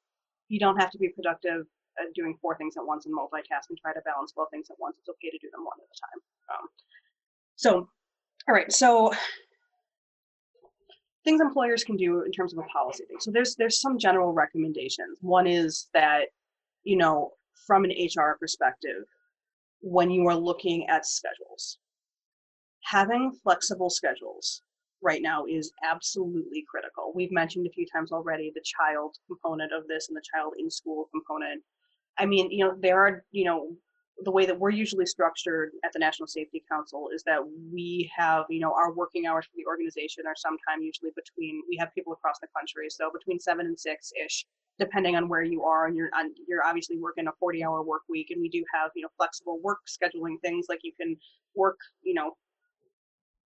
[0.48, 1.66] you don't have to be productive
[2.14, 4.96] doing four things at once and multitask and try to balance both things at once.
[4.98, 6.20] It's okay to do them one at a time.
[6.58, 6.68] Um,
[7.56, 7.88] so,
[8.48, 8.72] all right.
[8.72, 9.12] So
[11.24, 13.18] things employers can do in terms of a policy thing.
[13.20, 15.18] So there's there's some general recommendations.
[15.20, 16.26] One is that
[16.84, 17.32] you know
[17.66, 19.04] from an HR perspective,
[19.80, 21.78] when you are looking at schedules.
[22.84, 24.62] Having flexible schedules
[25.02, 27.12] right now is absolutely critical.
[27.14, 30.70] We've mentioned a few times already the child component of this and the child in
[30.70, 31.62] school component.
[32.18, 33.70] I mean, you know, there are, you know,
[34.22, 37.40] the way that we're usually structured at the National Safety Council is that
[37.72, 41.76] we have, you know, our working hours for the organization are sometime usually between, we
[41.76, 44.46] have people across the country, so between seven and six ish
[44.78, 48.02] depending on where you are and you're on, you're obviously working a 40 hour work
[48.08, 51.16] week and we do have you know flexible work scheduling things like you can
[51.54, 52.36] work you know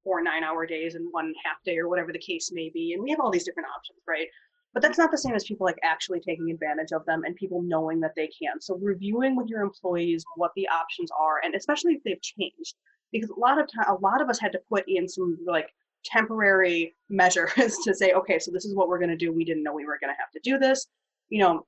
[0.04, 3.02] four nine hour days and one half day or whatever the case may be and
[3.02, 4.28] we have all these different options right
[4.74, 7.62] but that's not the same as people like actually taking advantage of them and people
[7.62, 11.94] knowing that they can so reviewing with your employees what the options are and especially
[11.94, 12.74] if they've changed
[13.12, 15.72] because a lot of time a lot of us had to put in some like
[16.04, 19.62] temporary measures to say okay so this is what we're going to do we didn't
[19.62, 20.86] know we were going to have to do this
[21.28, 21.66] you know,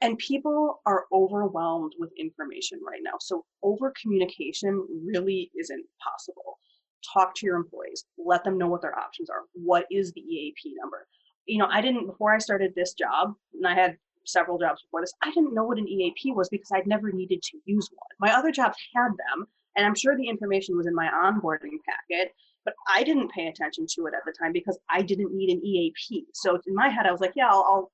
[0.00, 3.14] and people are overwhelmed with information right now.
[3.20, 6.58] So over communication really isn't possible.
[7.12, 9.42] Talk to your employees, let them know what their options are.
[9.52, 11.06] What is the EAP number?
[11.46, 15.02] You know, I didn't before I started this job, and I had several jobs before
[15.02, 18.28] this, I didn't know what an EAP was because I'd never needed to use one.
[18.30, 22.32] My other jobs had them, and I'm sure the information was in my onboarding packet,
[22.64, 25.64] but I didn't pay attention to it at the time because I didn't need an
[25.64, 26.26] EAP.
[26.32, 27.92] So in my head, I was like, yeah, I'll, I'll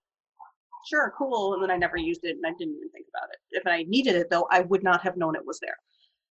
[0.89, 1.55] sure, cool.
[1.55, 3.39] And then I never used it and I didn't even think about it.
[3.51, 5.77] If I needed it though, I would not have known it was there.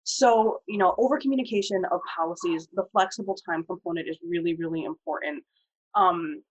[0.03, 5.43] So, you know, over communication of policies, the flexible time component is really, really important.
[5.95, 6.43] Um,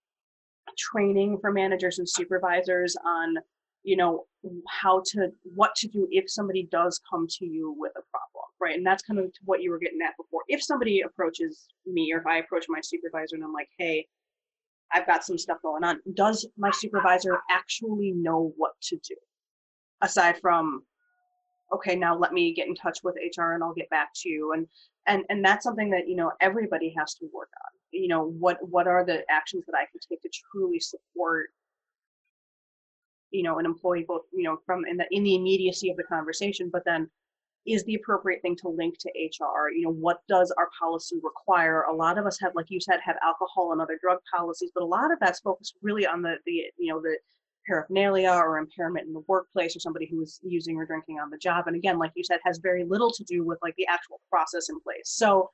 [0.77, 3.35] training for managers and supervisors on,
[3.83, 4.25] you know,
[4.67, 8.75] how to, what to do if somebody does come to you with a problem, right?
[8.75, 10.41] And that's kind of what you were getting at before.
[10.47, 14.07] If somebody approaches me or if I approach my supervisor and I'm like, hey,
[14.93, 15.99] I've got some stuff going on.
[16.13, 19.15] Does my supervisor actually know what to do?
[20.01, 20.83] Aside from,
[21.73, 24.53] okay, now let me get in touch with HR and I'll get back to you.
[24.53, 24.67] And
[25.07, 27.71] and and that's something that you know everybody has to work on.
[27.91, 31.47] You know what what are the actions that I can take to truly support
[33.31, 36.03] you know an employee both you know from in the in the immediacy of the
[36.03, 37.09] conversation, but then
[37.65, 39.69] is the appropriate thing to link to HR.
[39.69, 41.83] You know, what does our policy require?
[41.83, 44.83] A lot of us have, like you said, have alcohol and other drug policies, but
[44.83, 47.17] a lot of that's focused really on the the you know the
[47.67, 51.37] paraphernalia or impairment in the workplace or somebody who is using or drinking on the
[51.37, 51.67] job.
[51.67, 54.69] And again, like you said, has very little to do with like the actual process
[54.69, 55.03] in place.
[55.05, 55.51] So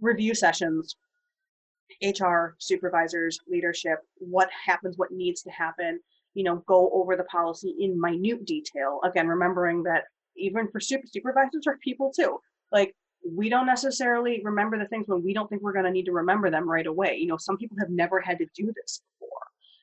[0.00, 0.96] review sessions,
[2.02, 6.00] HR, supervisors, leadership, what happens, what needs to happen,
[6.34, 9.00] you know, go over the policy in minute detail.
[9.04, 10.04] Again, remembering that
[10.36, 12.38] even for super supervisors are people too.
[12.70, 12.94] Like
[13.28, 16.12] we don't necessarily remember the things when we don't think we're going to need to
[16.12, 17.16] remember them right away.
[17.16, 19.02] You know, some people have never had to do this.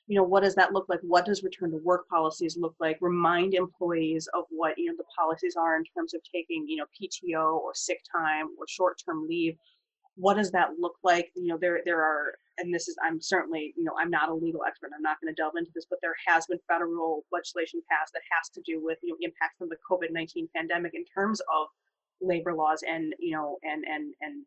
[0.07, 0.99] You know, what does that look like?
[1.01, 2.97] What does return to work policies look like?
[3.01, 6.85] Remind employees of what, you know, the policies are in terms of taking, you know,
[6.99, 9.57] PTO or sick time or short-term leave.
[10.15, 11.31] What does that look like?
[11.35, 14.33] You know, there there are and this is I'm certainly, you know, I'm not a
[14.33, 14.91] legal expert.
[14.95, 18.21] I'm not going to delve into this, but there has been federal legislation passed that
[18.31, 21.67] has to do with, you know, impacts from the COVID-19 pandemic in terms of
[22.21, 24.45] labor laws and, you know, and and and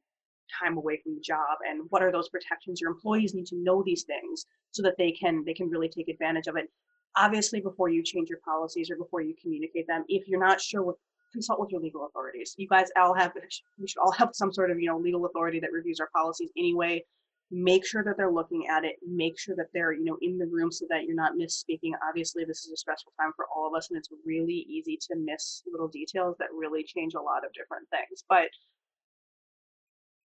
[0.62, 2.80] time away from the job and what are those protections?
[2.80, 6.08] Your employees need to know these things so that they can they can really take
[6.08, 6.70] advantage of it.
[7.16, 10.82] Obviously before you change your policies or before you communicate them if you're not sure
[10.82, 10.96] what
[11.32, 12.54] consult with your legal authorities.
[12.56, 13.32] You guys all have
[13.78, 16.50] we should all have some sort of you know legal authority that reviews our policies
[16.56, 17.04] anyway.
[17.50, 18.96] Make sure that they're looking at it.
[19.06, 21.92] Make sure that they're you know in the room so that you're not misspeaking.
[22.06, 25.16] Obviously this is a stressful time for all of us and it's really easy to
[25.16, 28.24] miss little details that really change a lot of different things.
[28.28, 28.48] But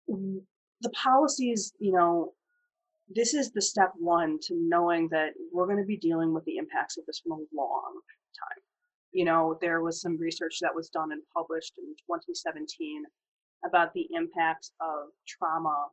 [0.07, 2.33] the policies you know
[3.09, 6.57] this is the step one to knowing that we're going to be dealing with the
[6.57, 7.93] impacts of this for a long
[8.37, 8.61] time
[9.11, 13.03] you know there was some research that was done and published in 2017
[13.65, 15.87] about the impact of trauma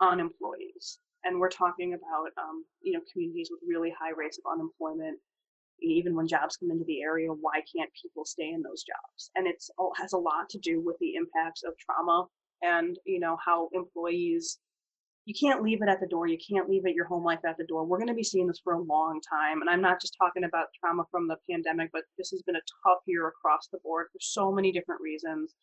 [0.00, 0.98] on employees.
[1.24, 5.18] And we're talking about, um, you know, communities with really high rates of unemployment.
[5.80, 9.30] Even when jobs come into the area, why can't people stay in those jobs?
[9.34, 12.26] And it's has a lot to do with the impacts of trauma
[12.64, 14.58] and, you know, how employees
[15.26, 16.26] you can't leave it at the door.
[16.26, 17.86] You can't leave it your home life at the door.
[17.86, 19.62] We're going to be seeing this for a long time.
[19.62, 22.68] And I'm not just talking about trauma from the pandemic, but this has been a
[22.84, 25.54] tough year across the board for so many different reasons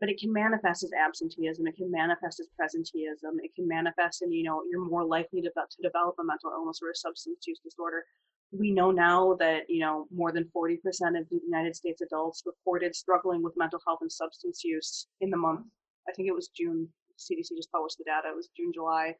[0.00, 4.32] but it can manifest as absenteeism it can manifest as presenteeism it can manifest in
[4.32, 7.60] you know you're more likely to, to develop a mental illness or a substance use
[7.64, 8.04] disorder
[8.52, 10.76] we know now that you know more than 40%
[11.18, 15.36] of the united states adults reported struggling with mental health and substance use in the
[15.36, 15.66] month
[16.08, 16.88] i think it was june
[17.18, 19.14] cdc just published the data it was june july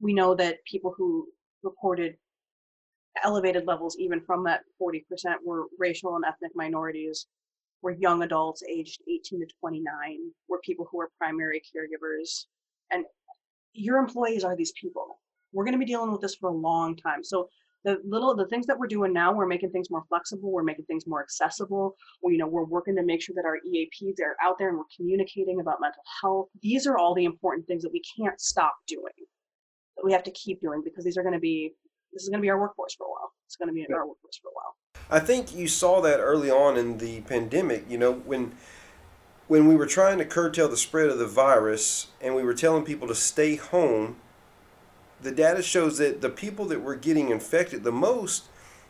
[0.00, 1.26] we know that people who
[1.62, 2.16] reported
[3.24, 5.02] elevated levels even from that 40%
[5.44, 7.26] were racial and ethnic minorities
[7.82, 12.46] were young adults aged 18 to 29, were people who were primary caregivers.
[12.90, 13.04] And
[13.72, 15.20] your employees are these people.
[15.52, 17.22] We're going to be dealing with this for a long time.
[17.22, 17.48] So
[17.84, 20.84] the little the things that we're doing now, we're making things more flexible, we're making
[20.86, 21.94] things more accessible.
[22.22, 24.78] We, you know, we're working to make sure that our EAPs are out there and
[24.78, 26.48] we're communicating about mental health.
[26.62, 29.14] These are all the important things that we can't stop doing.
[29.96, 31.72] That we have to keep doing because these are going to be
[32.12, 33.32] this is going to be our workforce for a while.
[33.46, 34.76] It's going to be our workforce for a while.
[35.10, 37.84] I think you saw that early on in the pandemic.
[37.88, 38.52] You know, when
[39.46, 42.84] when we were trying to curtail the spread of the virus and we were telling
[42.84, 44.16] people to stay home,
[45.20, 48.44] the data shows that the people that were getting infected the most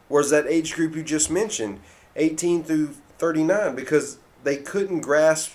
[0.08, 1.80] was that age group you just mentioned,
[2.16, 5.52] 18 through 39, because they couldn't grasp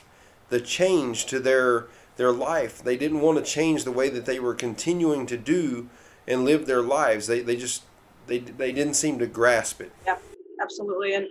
[0.50, 2.84] the change to their their life.
[2.84, 5.90] They didn't want to change the way that they were continuing to do
[6.28, 7.26] and live their lives.
[7.26, 7.84] They they just
[8.28, 9.92] they they didn't seem to grasp it.
[10.06, 10.18] Yeah
[10.64, 11.14] absolutely.
[11.14, 11.28] And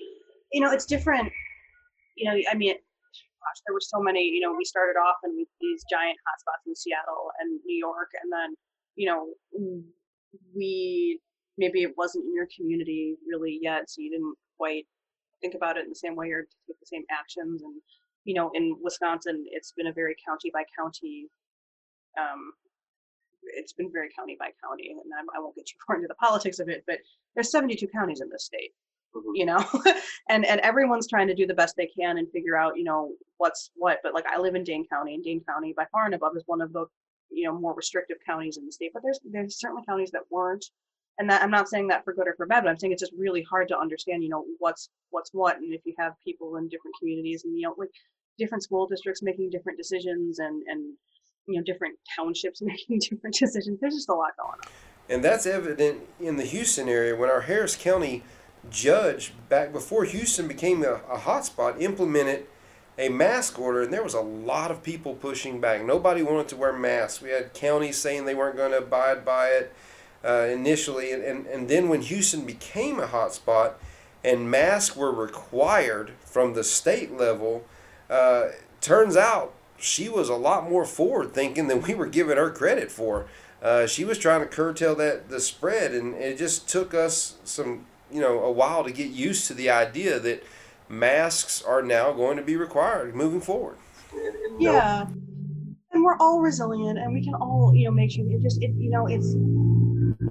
[0.53, 1.33] you know, it's different.
[2.17, 4.21] You know, I mean, gosh, there were so many.
[4.21, 8.31] You know, we started off in these giant hotspots in Seattle and New York, and
[8.31, 8.55] then
[8.97, 9.27] you know,
[10.55, 11.21] we
[11.59, 14.87] maybe it wasn't in your community really yet, so you didn't quite
[15.41, 17.63] think about it in the same way or take the same actions.
[17.63, 17.75] And
[18.25, 21.29] you know, in Wisconsin, it's been a very county by county.
[22.19, 22.53] Um,
[23.43, 26.15] it's been very county by county, and I, I won't get too far into the
[26.15, 26.99] politics of it, but
[27.35, 28.73] there's 72 counties in this state
[29.15, 29.35] mm-hmm.
[29.35, 29.65] you know
[30.29, 33.13] and and everyone's trying to do the best they can and figure out you know
[33.39, 36.15] what's what but like i live in dane county and dane county by far and
[36.15, 36.85] above is one of the
[37.33, 40.65] you know more restrictive counties in the state but there's there's certainly counties that weren't.
[41.19, 43.03] And that i'm not saying that for good or for bad but i'm saying it's
[43.03, 46.57] just really hard to understand you know what's what's what and if you have people
[46.57, 47.91] in different communities and you know like
[48.39, 50.95] different school districts making different decisions and and
[51.47, 53.79] you know different townships making different decisions.
[53.81, 54.69] There's just a lot going on.
[55.09, 57.15] And that's evident in the houston area.
[57.15, 58.23] When our harris county
[58.71, 62.47] judge back before Houston became a, a hotspot implemented
[62.99, 65.85] a mask order, and there was a lot of people pushing back.
[65.85, 67.23] Nobody wanted to wear masks.
[67.23, 69.73] We had counties saying they weren't going to abide by it
[70.25, 73.75] uh, initially, and, and, and then when Houston became a hotspot
[74.25, 77.65] and masks were required from the state level,
[78.09, 78.49] uh,
[78.81, 82.93] turns out she was a lot more forward thinking than we were giving her credit
[82.93, 83.27] for.
[83.61, 87.87] Uh, she was trying to curtail that the spread, and it just took us some
[88.11, 90.45] you know a while to get used to the idea that
[90.89, 93.77] masks are now going to be required moving forward.
[94.59, 95.07] Yeah,
[95.93, 98.73] and we're all resilient, and we can all you know make sure it just it
[98.77, 99.35] you know it's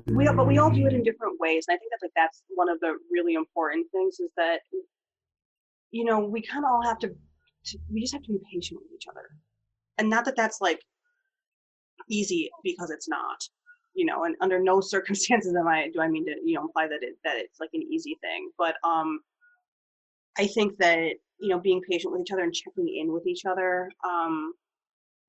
[0.07, 2.11] we don't, but we all do it in different ways, and I think that's like
[2.15, 4.59] that's one of the really important things is that
[5.91, 8.81] you know we kind of all have to, to we just have to be patient
[8.81, 9.29] with each other,
[9.97, 10.81] and not that that's like
[12.09, 13.41] easy because it's not
[13.93, 16.87] you know and under no circumstances am i do i mean to you know imply
[16.87, 18.49] that it that it's like an easy thing.
[18.57, 19.19] But um
[20.37, 23.45] i think that you know being patient with each other and checking in with each
[23.45, 24.53] other um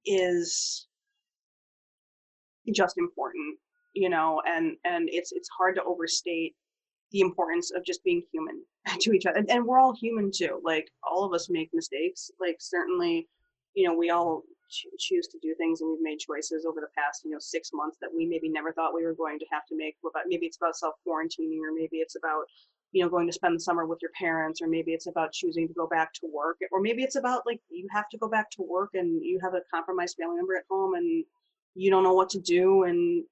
[0.05, 0.87] is
[2.75, 3.59] just important
[3.95, 6.55] you know and and it's it's hard to overstate
[7.11, 8.63] the importance of just being human
[9.01, 12.31] to each other and, and we're all human too like all of us make mistakes
[12.41, 13.29] like certainly
[13.75, 14.43] you know we all
[14.99, 17.99] choose to do things and we've made choices over the past you know six months
[18.01, 20.57] that we maybe never thought we were going to have to make about maybe it's
[20.57, 22.45] about self quarantining or maybe it's about
[22.93, 25.67] you know going to spend the summer with your parents or maybe it's about choosing
[25.67, 28.51] to go back to work or maybe it's about like you have to go back
[28.51, 31.25] to work and you have a compromised family member at home and
[31.75, 33.25] you don't know what to do and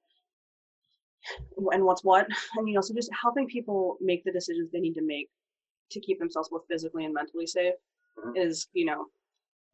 [1.71, 4.95] and what's what and you know so just helping people make the decisions they need
[4.95, 5.29] to make
[5.91, 7.73] to keep themselves both physically and mentally safe
[8.17, 8.35] mm-hmm.
[8.35, 9.05] is you know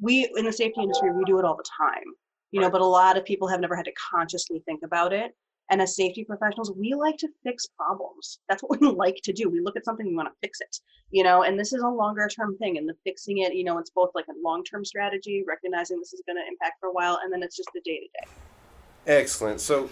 [0.02, 2.04] we in the safety industry we do it all the time
[2.52, 5.32] you know but a lot of people have never had to consciously think about it
[5.70, 8.40] and as safety professionals we like to fix problems.
[8.50, 9.50] That's what we like to do.
[9.50, 10.80] We look at something we want to fix it
[11.12, 13.78] you know and this is a longer term thing and the fixing it you know
[13.78, 16.92] it's both like a long term strategy recognizing this is going to impact for a
[16.92, 19.20] while and then it's just the day to day.
[19.20, 19.62] Excellent.
[19.62, 19.90] So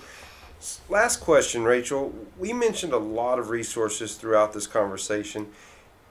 [0.89, 2.13] last question rachel.
[2.37, 5.47] We mentioned a lot of resources throughout this conversation.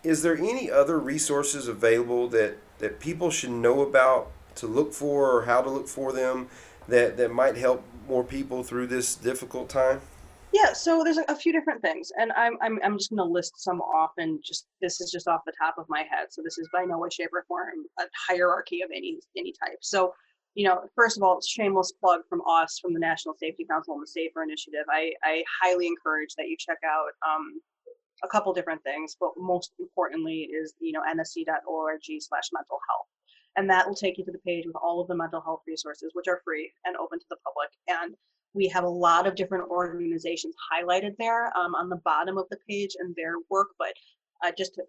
[0.02, 5.30] Is there any other resources available that that people should know about to look for
[5.30, 6.48] or how to look for them
[6.88, 10.00] that, that might help more people through this difficult time?
[10.54, 13.54] Yeah, so there's a, few different things, and I'm, I'm, I'm just going to list
[13.60, 16.28] some off, and just this is just off the top of my head.
[16.30, 19.78] So this is by no way, shape, or form a hierarchy of any any type.
[19.80, 20.14] So,
[20.54, 24.02] you know, first of all, shameless plug from us from the National Safety Council and
[24.04, 24.84] the Safer Initiative.
[24.88, 27.60] I, I highly encourage that you check out um,
[28.22, 33.08] a couple different things, but most importantly is you know nsc.org slash mental health.
[33.56, 36.10] And that will take you to the page with all of the mental health resources,
[36.14, 37.70] which are free and open to the public.
[37.88, 38.14] And
[38.54, 42.58] we have a lot of different organizations highlighted there um, on the bottom of the
[42.68, 43.68] page and their work.
[43.78, 43.92] But
[44.44, 44.82] uh, just to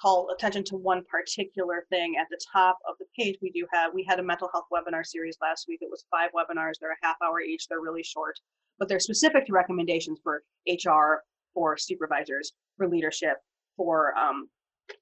[0.00, 3.92] call attention to one particular thing at the top of the page, we do have
[3.94, 5.80] we had a mental health webinar series last week.
[5.82, 6.74] It was five webinars.
[6.80, 7.66] They're a half hour each.
[7.68, 8.38] They're really short,
[8.78, 13.36] but they're specific to recommendations for HR, for supervisors, for leadership,
[13.76, 14.48] for um,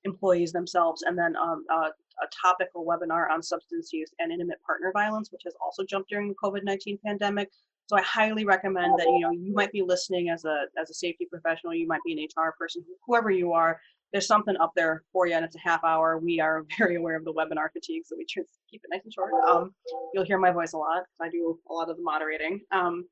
[0.05, 4.91] employees themselves, and then um, a, a, topical webinar on substance use and intimate partner
[4.93, 7.51] violence, which has also jumped during the COVID-19 pandemic.
[7.87, 10.95] So I highly recommend that you know you might be listening as a as a
[10.95, 13.81] safety professional, you might be an HR person, whoever you are.
[14.13, 16.19] There's something up there for you, and it's a half hour.
[16.19, 19.05] We are very aware of the webinar fatigue, so we try to keep it nice
[19.05, 19.33] and short.
[19.49, 19.73] Um,
[20.15, 22.61] you'll hear my voice a lot because I do a lot of the moderating.
[22.73, 23.05] Um,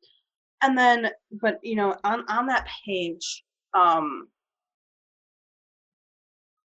[0.64, 1.10] and then
[1.40, 3.44] but you know on on that page
[3.74, 4.28] um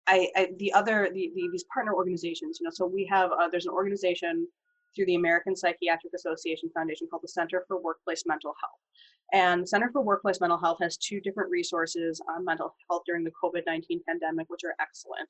[0.08, 3.48] I, I the other the, the, these partner organizations you know so we have uh,
[3.50, 4.48] there's an organization
[4.98, 8.80] through the American Psychiatric Association Foundation called the Center for Workplace Mental Health.
[9.32, 13.24] And the Center for Workplace Mental Health has two different resources on mental health during
[13.24, 15.30] the COVID-19 pandemic which are excellent.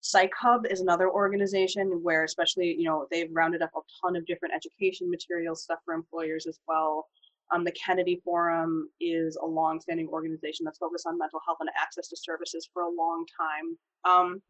[0.00, 4.26] Psych Hub is another organization where especially you know they've rounded up a ton of
[4.26, 7.06] different education materials stuff for employers as well
[7.54, 12.08] um, the Kennedy Forum is a long-standing organization that's focused on mental health and access
[12.08, 13.78] to services for a long time.
[14.10, 14.42] Um,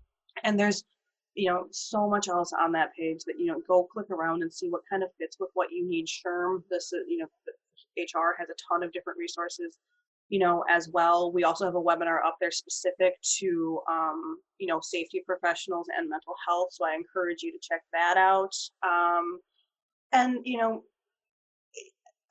[0.42, 0.84] and there's,
[1.34, 4.52] you know, so much else on that page that you know, go click around and
[4.52, 6.06] see what kind of fits with what you need.
[6.06, 7.26] SHRM, this, you know,
[7.98, 9.78] HR has a ton of different resources,
[10.28, 11.32] you know, as well.
[11.32, 16.08] We also have a webinar up there specific to, um, you know, safety professionals and
[16.08, 16.68] mental health.
[16.72, 18.54] So I encourage you to check that out.
[18.82, 19.40] Um,
[20.14, 20.84] and you know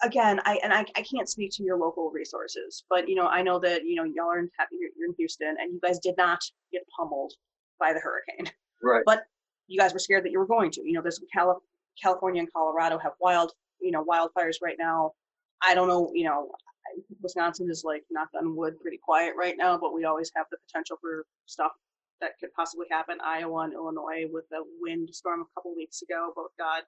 [0.04, 3.42] again, I and I, I can't speak to your local resources, but you know, I
[3.42, 6.40] know that you know y'all are in you're in Houston, and you guys did not
[6.72, 7.34] get pummeled
[7.80, 8.52] by the hurricane.
[8.82, 9.04] Right.
[9.06, 9.24] But
[9.68, 10.82] you guys were scared that you were going to.
[10.84, 11.56] You know, there's Cali-
[12.02, 15.12] California and Colorado have wild, you know, wildfires right now.
[15.64, 16.50] I don't know, you know,
[17.22, 20.58] Wisconsin is like knock on wood, pretty quiet right now, but we always have the
[20.68, 21.72] potential for stuff
[22.20, 23.18] that could possibly happen.
[23.24, 26.84] Iowa and Illinois with the wind storm a couple weeks ago, both got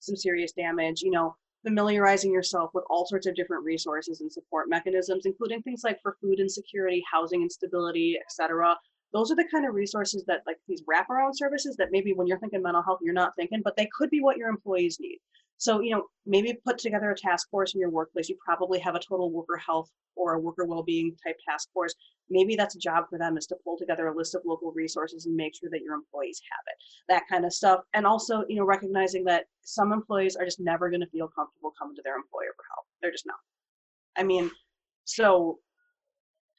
[0.00, 1.02] some serious damage.
[1.02, 1.36] You know,
[1.68, 6.16] familiarizing yourself with all sorts of different resources and support mechanisms, including things like for
[6.20, 8.74] food insecurity, housing instability, etc.
[9.12, 12.38] those are the kind of resources that like these wraparound services that maybe when you're
[12.38, 15.18] thinking mental health you're not thinking but they could be what your employees need
[15.58, 18.28] so you know maybe put together a task force in your workplace.
[18.28, 21.94] You probably have a total worker health or a worker well-being type task force.
[22.30, 25.26] Maybe that's a job for them is to pull together a list of local resources
[25.26, 27.80] and make sure that your employees have it that kind of stuff.
[27.94, 31.72] And also you know recognizing that some employees are just never going to feel comfortable
[31.78, 32.86] coming to their employer for help.
[33.02, 33.36] They're just not.
[34.16, 34.50] I mean
[35.04, 35.58] so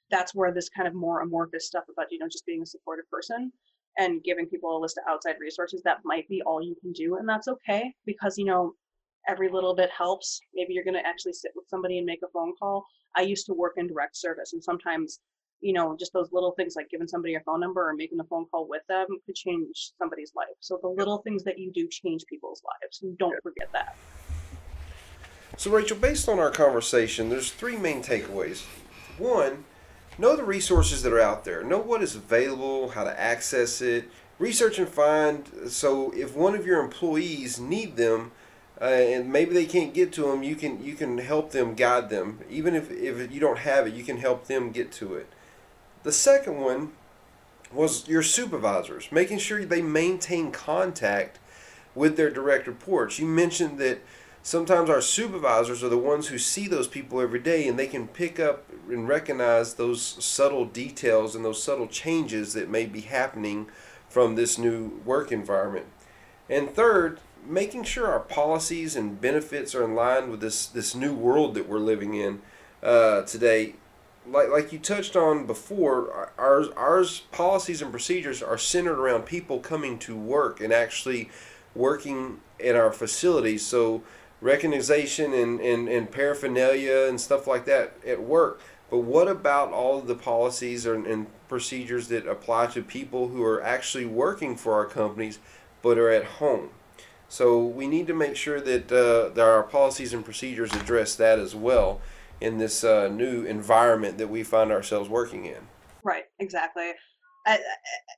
[0.09, 3.09] that's where this kind of more amorphous stuff about you know just being a supportive
[3.11, 3.51] person
[3.97, 7.17] and giving people a list of outside resources that might be all you can do
[7.17, 8.73] and that's okay because you know
[9.27, 10.39] every little bit helps.
[10.53, 12.85] Maybe you're going to actually sit with somebody and make a phone call.
[13.15, 15.19] I used to work in direct service and sometimes
[15.61, 18.23] you know just those little things like giving somebody a phone number or making a
[18.25, 20.47] phone call with them could change somebody's life.
[20.59, 23.95] So the little things that you do change people's lives and don't forget that.
[25.57, 28.63] So rachel based on our conversation there's three main takeaways.
[29.17, 29.65] One
[30.17, 31.63] know the resources that are out there.
[31.63, 34.09] Know what is available how to access it.
[34.37, 38.31] Research and find so if one of your employees need them
[38.81, 42.09] uh, and maybe they can't get to them you can you can help them guide
[42.09, 42.39] them.
[42.49, 45.27] Even if, if you don't have it you can help them get to it.
[46.03, 46.93] The second one
[47.73, 51.39] was your supervisors making sure they maintain contact
[51.95, 53.19] with their direct reports.
[53.19, 53.99] You mentioned that
[54.41, 58.07] sometimes our supervisors are the ones who see those people every day and they can
[58.07, 63.67] pick up and recognize those subtle details and those subtle changes that may be happening
[64.07, 65.85] from this new work environment.
[66.49, 67.19] And third,
[67.49, 71.67] making sure our policies and benefits are in line with this, this new world that
[71.67, 72.41] we're living in
[72.83, 73.73] uh, today.
[74.27, 79.59] Like, like you touched on before, ours, ours policies and procedures are centered around people
[79.59, 81.31] coming to work and actually
[81.73, 83.65] working in our facilities.
[83.65, 84.03] So
[84.41, 88.61] recognition and, and, and paraphernalia and stuff like that at work.
[88.91, 93.43] But what about all of the policies and, and procedures that apply to people who
[93.43, 95.39] are actually working for our companies
[95.81, 96.69] but are at home?
[97.29, 101.39] So we need to make sure that, uh, that our policies and procedures address that
[101.39, 102.01] as well
[102.41, 105.67] in this uh, new environment that we find ourselves working in.
[106.03, 106.91] Right, exactly.
[107.45, 107.59] I,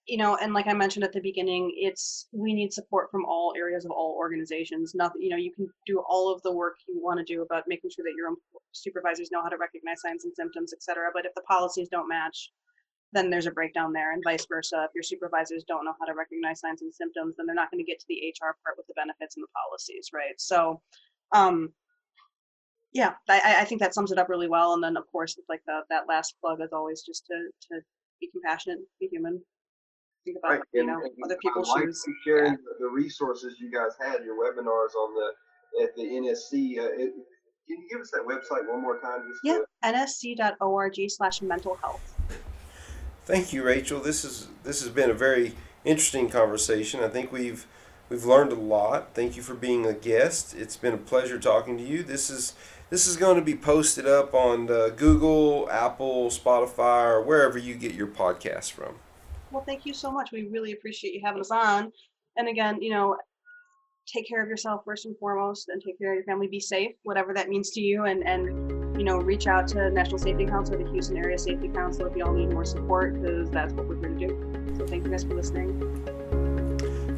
[0.07, 3.53] you know, and like I mentioned at the beginning, it's we need support from all
[3.55, 4.95] areas of all organizations.
[4.95, 7.65] Nothing, you know, you can do all of the work you want to do about
[7.67, 8.33] making sure that your
[8.71, 11.09] supervisors know how to recognize signs and symptoms, et cetera.
[11.13, 12.51] But if the policies don't match,
[13.13, 14.85] then there's a breakdown there, and vice versa.
[14.85, 17.83] If your supervisors don't know how to recognize signs and symptoms, then they're not going
[17.83, 20.39] to get to the HR part with the benefits and the policies, right?
[20.39, 20.81] So,
[21.33, 21.73] um,
[22.93, 24.73] yeah, I, I think that sums it up really well.
[24.73, 27.81] And then, of course, it's like the, that last plug is always just to to
[28.19, 29.41] be compassionate, be human.
[30.25, 30.61] Think about right.
[30.73, 32.05] you know and other people's I like shoes.
[32.25, 32.57] Sharing yeah.
[32.79, 36.77] the resources you guys had, your webinars on the at the NSC.
[36.77, 37.13] Uh, it,
[37.67, 39.21] can you give us that website one more time?
[39.27, 42.13] Just yeah, nsc.org slash mental health.
[43.31, 44.01] Thank you, Rachel.
[44.01, 45.53] This is this has been a very
[45.85, 47.01] interesting conversation.
[47.01, 47.65] I think we've
[48.09, 49.15] we've learned a lot.
[49.15, 50.53] Thank you for being a guest.
[50.53, 52.03] It's been a pleasure talking to you.
[52.03, 52.55] This is
[52.89, 57.75] this is going to be posted up on uh, Google, Apple, Spotify, or wherever you
[57.75, 58.95] get your podcasts from.
[59.49, 60.33] Well, thank you so much.
[60.33, 61.89] We really appreciate you having us on.
[62.35, 63.15] And again, you know,
[64.13, 66.49] take care of yourself first and foremost, and take care of your family.
[66.49, 70.17] Be safe, whatever that means to you, and and you know, reach out to National
[70.17, 73.87] Safety Council, the Houston Area Safety Council, if y'all need more support, because that's what
[73.87, 74.75] we're here to do.
[74.77, 75.79] So thank you guys for listening.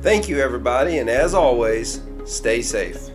[0.01, 3.09] Thank you, everybody, and as always, stay safe.